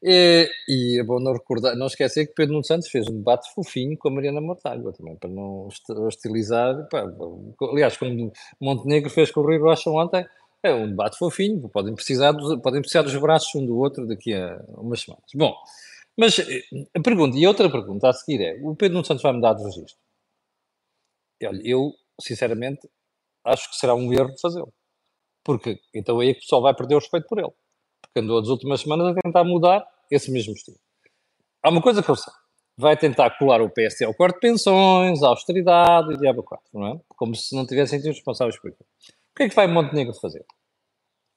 E, 0.02 0.50
e 0.66 0.98
é 0.98 1.04
bom 1.04 1.20
não 1.20 1.32
recordar, 1.32 1.76
não 1.76 1.86
esquecer 1.86 2.26
que 2.26 2.34
Pedro 2.34 2.54
Nuno 2.54 2.64
Santos 2.64 2.88
fez 2.88 3.06
um 3.06 3.18
debate 3.18 3.52
fofinho 3.54 3.98
com 3.98 4.08
a 4.08 4.12
Mariana 4.12 4.40
Mortágua 4.40 4.92
também, 4.92 5.16
para 5.16 5.28
não 5.28 5.68
hostilizar. 6.06 6.88
Pá, 6.88 7.04
aliás, 7.70 7.96
como 7.96 8.32
Montenegro 8.60 9.10
fez 9.10 9.30
com 9.30 9.40
o 9.40 9.44
Rui 9.44 9.58
Rocha 9.58 9.90
ontem, 9.90 10.26
é 10.62 10.72
um 10.72 10.88
debate 10.88 11.18
fofinho, 11.18 11.68
podem 11.68 11.94
precisar, 11.94 12.32
dos, 12.32 12.60
podem 12.62 12.80
precisar 12.80 13.02
dos 13.02 13.16
braços 13.16 13.54
um 13.54 13.66
do 13.66 13.76
outro 13.76 14.06
daqui 14.06 14.34
a 14.34 14.62
umas 14.68 15.00
semanas. 15.02 15.24
Bom, 15.34 15.54
mas 16.16 16.38
eh, 16.38 16.62
a 16.96 17.00
pergunta, 17.00 17.36
e 17.36 17.46
outra 17.46 17.70
pergunta 17.70 18.08
a 18.08 18.12
seguir 18.12 18.42
é: 18.42 18.58
o 18.62 18.74
Pedro 18.74 18.94
Nuno 18.94 19.06
Santos 19.06 19.22
vai 19.22 19.32
mudar 19.32 19.54
de 19.54 19.64
registro? 19.64 19.96
Olha, 21.42 21.60
eu 21.64 21.92
sinceramente, 22.20 22.88
acho 23.44 23.70
que 23.70 23.76
será 23.76 23.94
um 23.94 24.12
erro 24.12 24.34
fazê-lo. 24.40 24.72
Porque 25.44 25.80
então 25.94 26.20
aí 26.20 26.30
é 26.30 26.32
que 26.34 26.40
o 26.40 26.42
pessoal 26.42 26.62
vai 26.62 26.74
perder 26.74 26.94
o 26.96 26.98
respeito 26.98 27.26
por 27.26 27.38
ele. 27.38 27.52
Porque 28.02 28.20
andou 28.20 28.38
as 28.38 28.48
últimas 28.48 28.80
semanas 28.80 29.16
a 29.16 29.20
tentar 29.20 29.44
mudar 29.44 29.86
esse 30.10 30.30
mesmo 30.30 30.52
estilo. 30.52 30.78
Há 31.62 31.70
uma 31.70 31.82
coisa 31.82 32.02
que 32.02 32.10
eu 32.10 32.16
sei. 32.16 32.32
Vai 32.76 32.96
tentar 32.96 33.30
colar 33.38 33.60
o 33.60 33.68
PSD 33.68 34.04
ao 34.04 34.14
corte 34.14 34.36
de 34.36 34.40
pensões, 34.40 35.22
à 35.22 35.28
austeridade 35.28 36.14
e 36.14 36.16
diabo 36.16 36.42
4, 36.42 36.64
não 36.72 36.86
é? 36.86 37.00
Como 37.08 37.34
se 37.34 37.54
não 37.54 37.66
tivessem 37.66 38.00
sido 38.00 38.12
responsáveis 38.12 38.58
por 38.58 38.70
isso. 38.70 38.82
O 38.82 39.36
que 39.36 39.42
é 39.44 39.48
que 39.48 39.54
vai 39.54 39.66
Montenegro 39.66 40.14
fazer? 40.14 40.44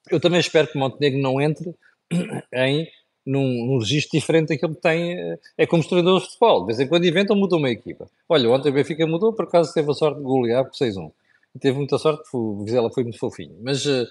Eu 0.10 0.20
também 0.20 0.40
espero 0.40 0.68
que 0.68 0.78
Montenegro 0.78 1.20
não 1.20 1.42
entre 1.42 1.76
em 2.54 2.88
num, 3.26 3.66
num 3.66 3.80
registro 3.80 4.20
diferente 4.20 4.50
daquilo 4.50 4.76
que 4.76 4.82
tem. 4.82 5.18
Eh, 5.18 5.40
é 5.60 5.68
como 5.68 5.82
os 5.82 5.88
treinadores 5.88 6.24
de 6.24 6.30
futebol. 6.30 6.62
De 6.62 6.68
vez 6.68 6.80
em 6.80 6.88
quando 6.88 7.06
inventam, 7.06 7.36
mudam 7.36 7.60
uma 7.60 7.70
equipa. 7.70 8.10
Olha, 8.28 8.50
ontem 8.50 8.70
o 8.70 8.74
Benfica 8.74 9.08
mudou, 9.08 9.34
por 9.34 9.46
acaso 9.46 9.74
teve 9.74 9.90
a 9.92 9.94
sorte 9.94 10.18
de 10.18 10.24
golear 10.24 10.64
por 10.66 10.74
6-1. 10.74 11.12
Teve 11.60 11.78
muita 11.78 11.98
sorte, 11.98 12.24
o 12.34 12.64
Vizela 12.64 12.92
foi 12.92 13.04
muito 13.04 13.20
fofinho. 13.20 13.56
Mas 13.62 13.86
uh, 13.86 14.08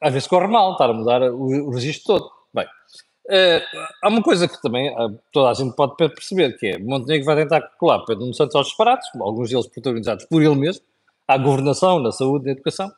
às 0.00 0.12
vezes 0.12 0.28
corre 0.28 0.46
mal 0.46 0.72
estar 0.72 0.90
a 0.90 0.92
mudar 0.92 1.22
o, 1.22 1.68
o 1.68 1.70
registro 1.70 2.18
todo. 2.18 2.30
Bem, 2.52 2.66
uh, 2.66 3.86
há 4.02 4.08
uma 4.08 4.22
coisa 4.22 4.46
que 4.46 4.60
também 4.60 4.94
toda 5.32 5.50
a 5.50 5.54
gente 5.54 5.74
pode 5.74 5.96
perceber, 5.96 6.56
que 6.58 6.66
é 6.66 6.78
Montenegro 6.78 7.24
vai 7.24 7.36
tentar 7.36 7.62
colar 7.78 8.04
Pedro 8.04 8.22
Nuno 8.22 8.34
Santos 8.34 8.54
aos 8.54 8.66
disparados, 8.68 9.06
alguns 9.20 9.50
deles 9.50 9.66
protagonizados 9.68 10.26
por 10.26 10.42
ele 10.42 10.56
mesmo, 10.56 10.84
à 11.26 11.38
governação, 11.38 11.98
na 11.98 12.12
saúde, 12.12 12.46
na 12.46 12.52
educação, 12.52 12.90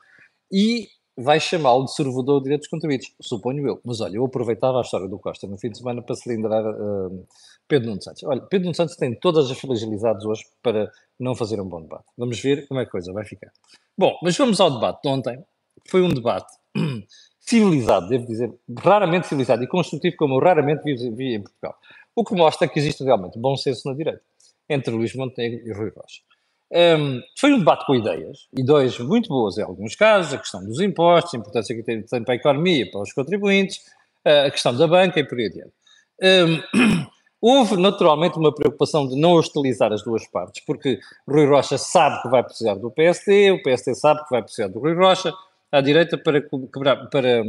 e 0.51 0.89
vai 1.17 1.39
chamá-lo 1.39 1.85
de 1.85 1.95
servidor 1.95 2.39
de 2.39 2.45
direitos 2.45 2.69
contribuídos, 2.69 3.13
suponho 3.21 3.67
eu. 3.67 3.81
Mas 3.85 4.01
olha, 4.01 4.17
eu 4.17 4.25
aproveitava 4.25 4.79
a 4.79 4.83
história 4.83 5.09
do 5.09 5.19
Costa 5.19 5.47
no 5.47 5.59
fim 5.59 5.71
de 5.71 5.79
semana 5.79 6.03
para 6.03 6.15
cilindrar 6.15 6.65
uh, 6.65 7.27
Pedro 7.69 7.91
Nuno 7.91 8.03
Santos. 8.03 8.23
Olha, 8.25 8.41
Pedro 8.43 8.65
Nuno 8.65 8.75
Santos 8.75 8.97
tem 8.97 9.15
todas 9.15 9.51
as 9.51 9.59
fragilidades 9.59 10.25
hoje 10.25 10.45
para 10.63 10.91
não 11.19 11.35
fazer 11.35 11.61
um 11.61 11.69
bom 11.69 11.83
debate. 11.83 12.05
Vamos 12.17 12.41
ver 12.41 12.67
como 12.67 12.81
é 12.81 12.85
que 12.85 12.89
a 12.89 12.93
coisa 12.93 13.13
vai 13.13 13.25
ficar. 13.25 13.53
Bom, 13.97 14.19
mas 14.23 14.37
vamos 14.37 14.61
ao 14.61 14.71
debate 14.71 15.03
de 15.03 15.09
ontem. 15.09 15.45
Foi 15.89 16.03
um 16.03 16.09
debate 16.09 16.53
civilizado, 17.41 18.09
devo 18.09 18.27
dizer, 18.27 18.53
raramente 18.79 19.27
civilizado 19.27 19.63
e 19.63 19.67
construtivo, 19.67 20.17
como 20.17 20.35
eu 20.35 20.41
raramente 20.41 20.83
vi, 20.85 21.11
vi 21.11 21.35
em 21.35 21.43
Portugal. 21.43 21.77
O 22.15 22.25
que 22.25 22.35
mostra 22.35 22.69
que 22.69 22.79
existe 22.79 23.03
realmente 23.05 23.39
bom 23.39 23.57
senso 23.57 23.89
na 23.89 23.95
direita, 23.95 24.23
entre 24.69 24.95
Luís 24.95 25.15
Montenegro 25.15 25.67
e 25.67 25.73
Rui 25.73 25.91
Rocha. 25.91 26.23
Um, 26.75 27.21
foi 27.39 27.53
um 27.53 27.59
debate 27.59 27.85
com 27.85 27.95
ideias, 27.95 28.49
e 28.57 28.65
dois 28.65 28.99
muito 28.99 29.29
boas 29.29 29.59
em 29.59 29.63
alguns 29.63 29.95
casos, 29.95 30.33
a 30.33 30.39
questão 30.39 30.65
dos 30.65 30.81
impostos, 30.81 31.35
a 31.35 31.37
importância 31.37 31.77
que 31.77 31.83
tem, 31.83 32.03
tem 32.03 32.25
para 32.25 32.33
a 32.33 32.37
economia, 32.37 32.91
para 32.91 33.03
os 33.03 33.13
contribuintes, 33.13 33.81
a 34.25 34.51
questão 34.51 34.75
da 34.75 34.87
banca 34.87 35.21
e 35.21 35.25
por 35.25 35.39
aí 35.39 35.47
adiante. 35.47 35.73
Um, 36.23 37.07
houve 37.43 37.77
naturalmente 37.77 38.39
uma 38.39 38.55
preocupação 38.55 39.07
de 39.07 39.21
não 39.21 39.33
hostilizar 39.33 39.93
as 39.93 40.03
duas 40.03 40.27
partes, 40.29 40.65
porque 40.65 40.99
Rui 41.29 41.47
Rocha 41.47 41.77
sabe 41.77 42.23
que 42.23 42.29
vai 42.29 42.43
precisar 42.43 42.75
do 42.75 42.91
PSD, 42.91 43.51
o 43.51 43.63
PSD 43.63 43.95
sabe 43.95 44.25
que 44.25 44.31
vai 44.31 44.43
precisar 44.43 44.69
do 44.69 44.79
Rui 44.79 44.95
Rocha, 44.95 45.35
à 45.71 45.81
direita 45.81 46.17
para 46.17 46.41
quebrar, 46.41 47.09
para, 47.11 47.43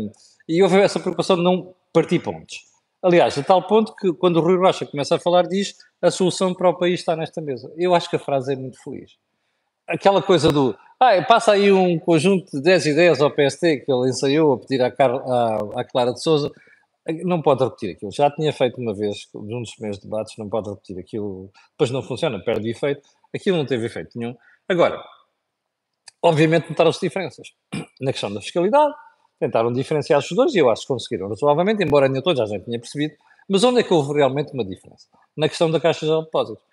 e 0.50 0.62
houve 0.62 0.82
essa 0.82 1.00
preocupação 1.00 1.38
de 1.38 1.44
não 1.44 1.74
partir 1.94 2.20
pontos. 2.20 2.73
Aliás, 3.04 3.38
a 3.38 3.44
tal 3.44 3.68
ponto 3.68 3.94
que 3.96 4.14
quando 4.14 4.38
o 4.38 4.42
Rui 4.42 4.58
Rocha 4.58 4.86
começa 4.86 5.18
a 5.18 5.20
falar 5.20 5.46
diz 5.46 5.76
a 6.02 6.10
solução 6.10 6.54
para 6.54 6.70
o 6.70 6.78
país 6.78 7.02
está 7.02 7.18
nesta 7.18 7.42
mesa. 7.42 7.70
Eu 7.76 7.94
acho 7.94 8.10
que 8.10 8.16
a 8.16 8.20
frase 8.20 8.54
é 8.54 8.56
muito 8.56 8.82
feliz. 8.82 9.18
Aquela 9.86 10.22
coisa 10.22 10.50
do 10.50 10.74
ah, 10.98 11.22
passa 11.22 11.52
aí 11.52 11.70
um 11.70 12.00
conjunto 12.00 12.50
de 12.50 12.62
10 12.62 12.86
ideias 12.86 13.22
ao 13.22 13.30
PST 13.30 13.82
que 13.82 13.92
ele 13.92 14.10
ensaiou 14.10 14.54
a 14.54 14.58
pedir 14.58 14.82
à, 14.82 14.90
Car 14.90 15.12
à, 15.12 15.82
à 15.82 15.84
Clara 15.84 16.14
de 16.14 16.24
Souza, 16.24 16.50
não 17.26 17.42
pode 17.42 17.62
repetir 17.62 17.94
aquilo. 17.94 18.10
Já 18.10 18.32
tinha 18.32 18.54
feito 18.54 18.80
uma 18.80 18.96
vez, 18.96 19.28
num 19.34 19.62
dos 19.62 19.72
primeiros 19.72 20.00
debates, 20.00 20.38
não 20.38 20.48
pode 20.48 20.70
repetir 20.70 20.98
aquilo, 20.98 21.52
depois 21.72 21.92
não 21.92 22.02
funciona, 22.02 22.42
perde 22.42 22.70
efeito. 22.70 23.02
Aquilo 23.36 23.58
não 23.58 23.66
teve 23.66 23.86
efeito 23.86 24.18
nenhum. 24.18 24.34
Agora, 24.70 25.04
obviamente 26.22 26.70
notaram-se 26.70 27.02
diferenças 27.02 27.50
na 28.00 28.14
questão 28.14 28.34
da 28.34 28.40
fiscalidade, 28.40 28.94
tentaram 29.44 29.74
diferenciar 29.74 30.20
os 30.20 30.30
dois 30.32 30.56
e 30.56 30.60
eu 30.60 30.70
acho 30.70 30.84
que 30.84 30.88
conseguiram 30.88 31.28
razoavelmente, 31.28 31.84
embora 31.84 32.08
nem 32.08 32.22
todos 32.22 32.40
já 32.40 32.46
já 32.46 32.64
tinha 32.64 32.80
percebido. 32.80 33.16
Mas 33.50 33.64
onde 33.64 33.82
é 33.82 33.84
que 33.84 33.94
houve 33.94 34.14
realmente 34.14 34.54
uma 34.54 34.64
diferença? 34.64 35.08
Na 35.36 35.50
questão 35.50 35.70
da 35.70 35.80
Caixa 35.80 36.06
Geral 36.06 36.22
de 36.22 36.28
Depósitos. 36.28 36.64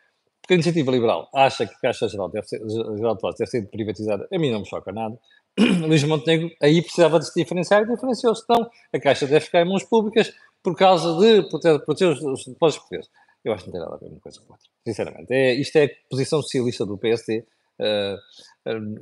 Porque 0.40 0.54
a 0.54 0.56
Iniciativa 0.56 0.90
Liberal 0.90 1.28
acha 1.34 1.66
que 1.66 1.74
a 1.74 1.78
Caixa 1.78 2.08
Geral, 2.08 2.28
deve 2.28 2.46
ser, 2.46 2.58
Geral 2.58 2.94
de 2.94 3.16
Depósitos 3.16 3.38
deve 3.38 3.50
ser 3.50 3.70
privatizada, 3.70 4.28
a 4.32 4.38
mim 4.38 4.52
não 4.52 4.60
me 4.60 4.66
choca 4.66 4.92
nada. 4.92 5.18
Luís 5.58 6.04
Montenegro 6.04 6.48
aí 6.62 6.80
precisava 6.80 7.18
de 7.18 7.26
se 7.26 7.40
diferenciar 7.40 7.82
e 7.82 7.86
diferenciou-se. 7.86 8.42
Então, 8.44 8.70
a 8.92 9.00
Caixa 9.00 9.26
deve 9.26 9.44
ficar 9.44 9.62
em 9.62 9.68
mãos 9.68 9.82
públicas 9.82 10.32
por 10.62 10.76
causa 10.76 11.18
de 11.18 11.42
proteger, 11.48 11.84
proteger 11.84 12.12
os, 12.12 12.22
os 12.22 12.46
depósitos 12.46 12.88
portugueses. 12.88 13.10
Eu 13.44 13.52
acho 13.52 13.64
que 13.64 13.70
não 13.70 13.72
tem 13.72 13.80
nada 13.80 13.94
a 13.96 13.98
ver 13.98 14.06
uma 14.12 14.20
coisa 14.20 14.40
com 14.40 14.52
outra, 14.52 14.68
sinceramente. 14.86 15.32
É, 15.32 15.54
isto 15.54 15.76
é 15.76 15.84
a 15.86 15.90
posição 16.08 16.40
socialista 16.42 16.86
do 16.86 16.98
PSD, 16.98 17.38
uh, 17.80 18.16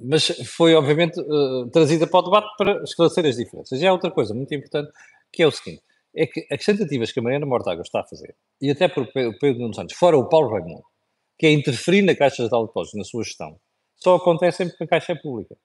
mas 0.05 0.27
foi, 0.47 0.75
obviamente, 0.75 1.21
uh, 1.21 1.69
trazida 1.71 2.07
para 2.07 2.21
o 2.21 2.23
debate 2.23 2.57
para 2.57 2.83
esclarecer 2.83 3.27
as 3.27 3.37
diferenças. 3.37 3.81
E 3.81 3.87
há 3.87 3.93
outra 3.93 4.11
coisa 4.11 4.35
muito 4.35 4.55
importante, 4.55 4.91
que 5.33 5.43
é 5.43 5.47
o 5.47 5.51
seguinte, 5.51 5.83
é 6.15 6.27
que 6.27 6.47
as 6.51 6.65
tentativas 6.65 7.13
que 7.13 7.21
a 7.21 7.23
Mariana 7.23 7.47
Mortágua 7.47 7.83
está 7.83 8.01
a 8.01 8.05
fazer, 8.05 8.35
e 8.61 8.71
até 8.71 8.89
por 8.89 9.07
Pedro 9.13 9.61
Nuno 9.61 9.75
Santos, 9.75 9.97
fora 9.97 10.17
o 10.17 10.29
Paulo 10.29 10.51
Raimundo, 10.51 10.85
que 11.39 11.47
é 11.47 11.53
interferir 11.53 12.03
na 12.03 12.15
Caixa 12.15 12.43
de 12.43 12.51
Depósitos, 12.51 12.95
na 12.95 13.05
sua 13.05 13.23
gestão, 13.23 13.59
só 13.97 14.17
acontecem 14.17 14.69
porque 14.69 14.85
a 14.85 14.89
Caixa 14.89 15.13
é 15.13 15.17
pública. 15.17 15.57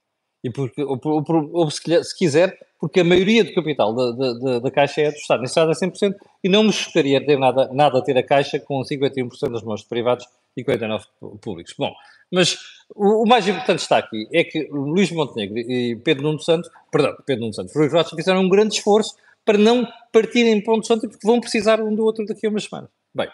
E 0.43 0.49
porque, 0.49 0.83
ou, 0.83 0.99
ou, 1.03 1.49
ou 1.53 1.71
se, 1.71 1.81
quiser, 2.17 2.57
porque 2.77 2.99
a 2.99 3.03
maioria 3.03 3.45
do 3.45 3.53
capital 3.53 3.95
da, 3.95 4.11
da, 4.11 4.59
da 4.59 4.71
Caixa 4.71 5.01
é 5.01 5.11
do 5.11 5.15
Estado. 5.15 5.41
Nesse 5.41 5.51
Estado 5.51 5.71
é 5.71 5.73
100%, 5.73 6.15
e 6.43 6.49
não 6.49 6.63
me 6.63 6.73
chocaria 6.73 7.25
ter 7.25 7.39
nada, 7.39 7.69
nada 7.71 7.99
a 7.99 8.01
ter 8.01 8.17
a 8.17 8.23
Caixa 8.23 8.59
com 8.59 8.81
51% 8.81 9.51
das 9.51 9.63
mãos 9.63 9.83
privados 9.83 10.25
e 10.57 10.63
49% 10.63 10.99
públicos. 11.39 11.73
Bom, 11.77 11.93
mas 12.33 12.57
o, 12.95 13.23
o, 13.23 13.27
mais 13.27 13.47
importante 13.47 13.79
está 13.79 13.99
aqui 13.99 14.27
é 14.33 14.43
que 14.43 14.67
Luís 14.71 15.11
Montenegro 15.11 15.59
e 15.59 15.95
Pedro 15.97 16.23
Nuno 16.23 16.39
Santos, 16.39 16.69
perdão, 16.91 17.15
Pedro 17.25 17.41
Nuno 17.43 17.53
Santos, 17.53 17.75
Rui 17.75 17.89
fizeram 18.15 18.41
um 18.41 18.49
grande 18.49 18.75
esforço 18.75 19.15
para 19.45 19.57
não 19.57 19.87
partirem 20.11 20.61
pontos 20.63 20.89
ontem, 20.89 21.07
porque 21.07 21.27
vão 21.27 21.39
precisar 21.39 21.79
um 21.79 21.93
do 21.93 22.03
outro 22.03 22.25
daqui 22.25 22.47
a 22.47 22.49
umas 22.49 22.63
semanas. 22.63 22.89
Bem, 23.13 23.29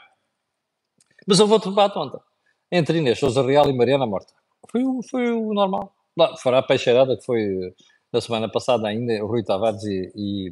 mas 1.26 1.40
houve 1.40 1.54
outro 1.54 1.70
debate 1.70 1.98
ontem, 1.98 2.20
entre 2.72 2.98
Inês 2.98 3.20
Sousa 3.20 3.42
Real 3.42 3.70
e 3.70 3.74
Mariana 3.74 4.06
Morta. 4.06 4.34
Foi, 4.70 4.84
o- 4.84 5.02
foi 5.02 5.32
o 5.32 5.54
normal. 5.54 5.94
Lá, 6.18 6.36
Fora 6.38 6.58
a 6.60 6.64
peixeirada 6.64 7.16
que 7.16 7.24
foi 7.24 7.74
da 8.12 8.20
semana 8.20 8.50
passada 8.52 8.88
ainda, 8.88 9.24
Rui 9.24 9.44
Tavares 9.44 9.84
e, 9.84 10.12
e, 10.16 10.52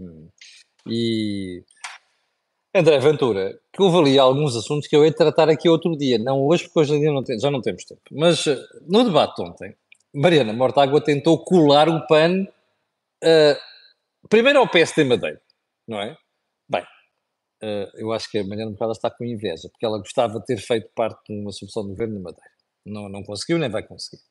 e 0.88 1.64
André 2.80 3.00
Ventura, 3.00 3.60
que 3.74 3.82
houve 3.82 3.98
ali 3.98 4.20
alguns 4.20 4.56
assuntos 4.56 4.88
que 4.88 4.96
eu 4.96 5.06
ia 5.06 5.14
tratar 5.14 5.50
aqui 5.50 5.68
outro 5.70 5.96
dia, 5.98 6.18
não 6.18 6.46
hoje, 6.46 6.66
porque 6.66 6.80
hoje 6.80 7.00
dia 7.00 7.12
não 7.12 7.24
tem- 7.24 7.40
já 7.40 7.50
não 7.52 7.62
temos 7.62 7.84
tempo. 7.86 8.02
Mas 8.12 8.46
eh, 8.48 8.58
no 8.88 9.04
debate 9.04 9.36
de 9.36 9.50
ontem, 9.50 9.76
Mariana 10.14 10.54
Mortágua 10.54 11.02
tentou 11.02 11.44
colar 11.44 11.90
o 11.90 12.06
pano 12.08 12.48
eh, 13.24 13.58
primeiro 14.30 14.60
ao 14.60 14.70
PSD 14.70 15.04
Madeira, 15.04 15.42
não 15.88 16.00
é? 16.00 16.16
Bem, 16.70 16.84
eh, 17.64 17.90
eu 17.96 18.12
acho 18.12 18.30
que 18.30 18.38
a 18.40 18.44
Mariana 18.44 18.72
Mortágua 18.72 18.94
está 18.94 19.10
com 19.10 19.24
inveja, 19.26 19.70
porque 19.72 19.86
ela 19.86 19.98
gostava 20.00 20.40
de 20.40 20.46
ter 20.46 20.58
feito 20.58 20.90
parte 20.96 21.20
de 21.34 21.40
uma 21.40 21.52
solução 21.52 21.84
de 21.84 21.90
governo 21.90 22.16
na 22.16 22.22
Madeira. 22.22 22.52
Não, 22.86 23.10
não 23.10 23.24
conseguiu, 23.24 23.58
nem 23.60 23.70
vai 23.70 23.84
conseguir. 23.84 24.22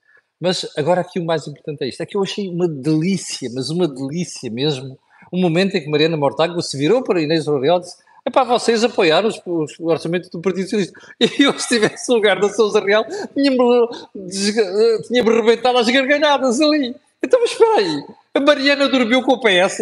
Mas 0.41 0.67
agora 0.77 1.01
aqui 1.01 1.19
o 1.19 1.25
mais 1.25 1.47
importante 1.47 1.83
é 1.85 1.89
isto, 1.89 2.03
é 2.03 2.07
que 2.07 2.17
eu 2.17 2.23
achei 2.23 2.49
uma 2.49 2.69
delícia, 2.69 3.51
mas 3.55 3.71
uma 3.71 3.89
delícia 3.89 4.51
mesmo, 4.51 4.99
o 5.33 5.39
momento 5.41 5.77
em 5.77 5.81
que 5.83 5.89
Mariana 5.91 6.17
Mortágua 6.17 6.61
se 6.63 6.77
virou 6.77 7.03
para 7.03 7.23
Inês 7.23 7.49
Aurel 7.49 7.79
e 7.79 7.81
disse 7.81 8.06
é 8.27 8.31
para 8.31 8.43
vocês 8.43 8.83
apoiar 8.83 9.25
os, 9.25 9.41
o 9.47 9.87
orçamento 9.89 10.29
do 10.31 10.41
Partido 10.41 10.65
Socialista. 10.65 11.01
E 11.21 11.43
eu, 11.45 11.57
se 11.59 11.69
tivesse 11.69 12.11
lugar 12.11 12.41
da 12.41 12.49
Sousa 12.49 12.81
Real, 12.81 13.07
tinha-me 13.33 13.89
desga- 14.15 15.03
tinha-me 15.07 15.31
rebentado 15.31 15.79
as 15.79 15.87
gargalhadas 15.87 16.61
ali. 16.61 16.95
Então, 17.23 17.41
mas 17.41 17.53
espera 17.53 17.77
aí, 17.77 18.05
a 18.35 18.41
Mariana 18.41 18.89
dormiu 18.89 19.23
com 19.23 19.35
o 19.35 19.41
PS 19.41 19.79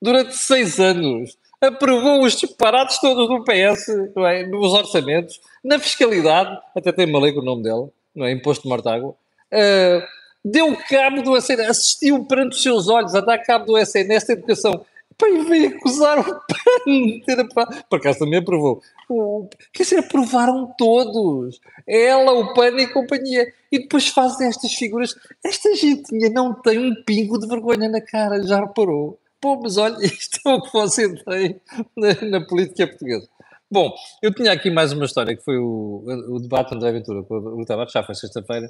durante 0.00 0.36
seis 0.36 0.78
anos, 0.78 1.36
aprovou 1.60 2.22
os 2.22 2.36
disparates 2.36 3.00
todos 3.00 3.28
do 3.28 3.44
PS, 3.44 3.88
não 4.14 4.26
é? 4.26 4.46
nos 4.46 4.72
orçamentos, 4.72 5.40
na 5.64 5.78
fiscalidade, 5.78 6.56
até 6.76 6.92
tem 6.92 7.10
mal 7.10 7.22
o 7.22 7.42
nome 7.42 7.62
dela, 7.62 7.88
não 8.14 8.26
é? 8.26 8.32
Imposto 8.32 8.62
de 8.62 8.68
Mortágua, 8.68 9.14
ah, 9.52 10.06
deu 10.44 10.76
cabo 10.88 11.22
do 11.22 11.36
SNS, 11.36 11.68
assistiu 11.68 12.24
perante 12.24 12.56
os 12.56 12.62
seus 12.62 12.88
olhos 12.88 13.14
a 13.14 13.20
dar 13.20 13.38
cabo 13.38 13.66
do 13.66 13.78
SNS 13.78 14.26
da 14.26 14.32
educação. 14.34 14.84
E 15.28 15.44
veio 15.44 15.76
acusar 15.76 16.18
o 16.18 16.24
PAN 16.24 16.84
de 16.86 17.22
ter 17.24 17.40
aprovado. 17.40 17.84
Por 17.88 17.98
acaso 17.98 18.18
também 18.20 18.38
aprovou. 18.38 18.82
Quer 19.72 19.82
dizer, 19.82 19.98
aprovaram 19.98 20.72
todos. 20.78 21.60
Ela, 21.86 22.32
o 22.32 22.54
PAN 22.54 22.80
e 22.80 22.86
companhia. 22.86 23.52
E 23.70 23.80
depois 23.80 24.08
fazem 24.08 24.48
estas 24.48 24.72
figuras. 24.74 25.14
Esta 25.44 25.74
gentinha 25.74 26.30
não 26.30 26.54
tem 26.54 26.78
um 26.78 26.94
pingo 27.04 27.38
de 27.38 27.46
vergonha 27.46 27.88
na 27.88 28.00
cara, 28.00 28.42
já 28.42 28.60
reparou? 28.60 29.18
Pô, 29.40 29.58
mas 29.60 29.76
olha, 29.76 29.96
isto 30.04 30.40
é 30.46 30.54
o 30.54 30.60
que 30.60 30.72
você 30.72 31.14
tem 31.24 31.60
na, 31.96 32.38
na 32.38 32.46
política 32.46 32.86
portuguesa. 32.86 33.28
Bom, 33.72 33.94
eu 34.20 34.34
tinha 34.34 34.52
aqui 34.52 34.68
mais 34.68 34.92
uma 34.92 35.04
história 35.04 35.36
que 35.36 35.44
foi 35.44 35.56
o, 35.56 36.02
o 36.28 36.40
debate 36.40 36.74
André 36.74 36.90
Ventura 36.90 37.22
com 37.22 37.36
o 37.36 37.64
Tavares, 37.64 37.92
já 37.92 38.02
foi 38.02 38.16
sexta-feira, 38.16 38.68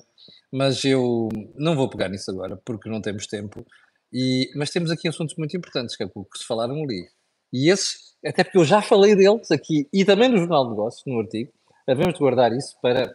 mas 0.52 0.84
eu 0.84 1.30
não 1.56 1.74
vou 1.74 1.88
pegar 1.88 2.10
nisso 2.10 2.30
agora 2.30 2.60
porque 2.62 2.90
não 2.90 3.00
temos 3.00 3.26
tempo. 3.26 3.64
E, 4.12 4.50
mas 4.56 4.70
temos 4.70 4.90
aqui 4.90 5.08
assuntos 5.08 5.36
muito 5.36 5.56
importantes 5.56 5.96
que 5.96 6.02
é 6.02 6.06
que 6.08 6.38
se 6.38 6.46
falaram 6.46 6.82
ali. 6.82 7.08
E 7.52 7.70
esses, 7.70 8.14
até 8.24 8.44
porque 8.44 8.58
eu 8.58 8.64
já 8.64 8.82
falei 8.82 9.14
deles 9.14 9.50
aqui 9.50 9.88
e 9.92 10.04
também 10.04 10.28
no 10.28 10.38
Jornal 10.38 10.64
de 10.64 10.70
Negócios, 10.70 11.02
no 11.06 11.20
artigo, 11.20 11.52
devemos 11.86 12.18
guardar 12.18 12.52
isso 12.52 12.76
para 12.80 13.14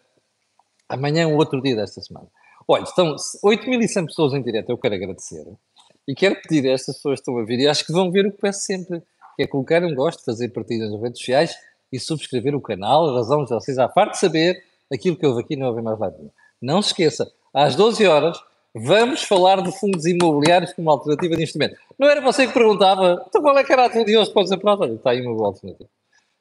amanhã, 0.90 1.28
um 1.28 1.36
outro 1.36 1.62
dia 1.62 1.76
desta 1.76 2.02
semana. 2.02 2.28
Olha, 2.68 2.84
estão 2.84 3.16
8.100 3.16 4.06
pessoas 4.08 4.34
em 4.34 4.42
direto, 4.42 4.70
eu 4.70 4.78
quero 4.78 4.96
agradecer. 4.96 5.46
E 6.08 6.14
quero 6.14 6.40
pedir 6.42 6.68
a 6.70 6.74
estas 6.74 6.96
pessoas 6.96 7.20
que 7.20 7.22
estão 7.22 7.38
a 7.38 7.46
vir, 7.46 7.60
e 7.60 7.68
acho 7.68 7.86
que 7.86 7.92
vão 7.92 8.12
ver 8.12 8.26
o 8.26 8.32
que 8.32 8.40
peço 8.40 8.62
sempre, 8.62 9.02
que 9.36 9.44
é 9.44 9.48
colocar 9.48 9.84
um 9.84 9.94
gosto, 9.94 10.24
fazer 10.24 10.50
partidas 10.50 10.92
nas 10.92 11.02
redes 11.02 11.20
sociais 11.20 11.56
e 11.92 12.00
subscrever 12.00 12.56
o 12.56 12.62
canal. 12.62 13.10
A 13.10 13.18
razão 13.18 13.44
de 13.44 13.50
vocês, 13.50 13.78
à 13.78 13.88
parte 13.88 14.14
de 14.14 14.20
saber 14.20 14.64
aquilo 14.92 15.16
que 15.16 15.26
houve 15.26 15.42
aqui, 15.42 15.56
não 15.56 15.68
houve 15.68 15.82
mais 15.82 16.00
nenhum. 16.00 16.32
Não 16.62 16.82
se 16.82 16.90
esqueça, 16.90 17.32
às 17.54 17.76
12 17.76 18.06
horas, 18.06 18.38
vamos 18.76 19.24
falar 19.24 19.62
de 19.62 19.72
fundos 19.80 20.06
imobiliários 20.06 20.74
como 20.74 20.92
alternativa 20.92 21.36
de 21.36 21.42
investimento. 21.42 21.76
Não 21.98 22.10
era 22.10 22.20
você 22.20 22.46
que 22.46 22.54
perguntava, 22.54 23.26
então 23.28 23.42
qual 23.42 23.58
é 23.58 23.64
que 23.64 23.72
era 23.72 23.86
a 23.86 23.88
de 23.88 24.18
hoje? 24.18 24.34
Pode 24.34 24.46
dizer, 24.50 24.58
pronto, 24.58 24.84
está 24.84 25.12
aí 25.12 25.22
uma 25.22 25.34
boa 25.34 25.48
alternativa. 25.48 25.90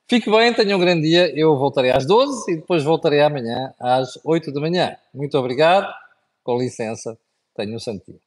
Fique 0.09 0.31
bem, 0.31 0.53
tenha 0.53 0.77
um 0.77 0.81
grande 0.81 1.03
dia. 1.03 1.33
Eu 1.39 1.57
voltarei 1.57 1.93
às 1.93 2.05
12 2.05 2.53
e 2.53 2.57
depois 2.57 2.83
voltarei 2.83 3.21
amanhã 3.21 3.73
às 3.81 4.19
8 4.25 4.53
da 4.53 4.61
manhã. 4.61 4.97
Muito 5.15 5.39
obrigado, 5.39 5.91
com 6.43 6.59
licença, 6.59 7.17
tenha 7.55 7.75
um 7.75 7.79
santo 7.79 8.05
dia. 8.07 8.21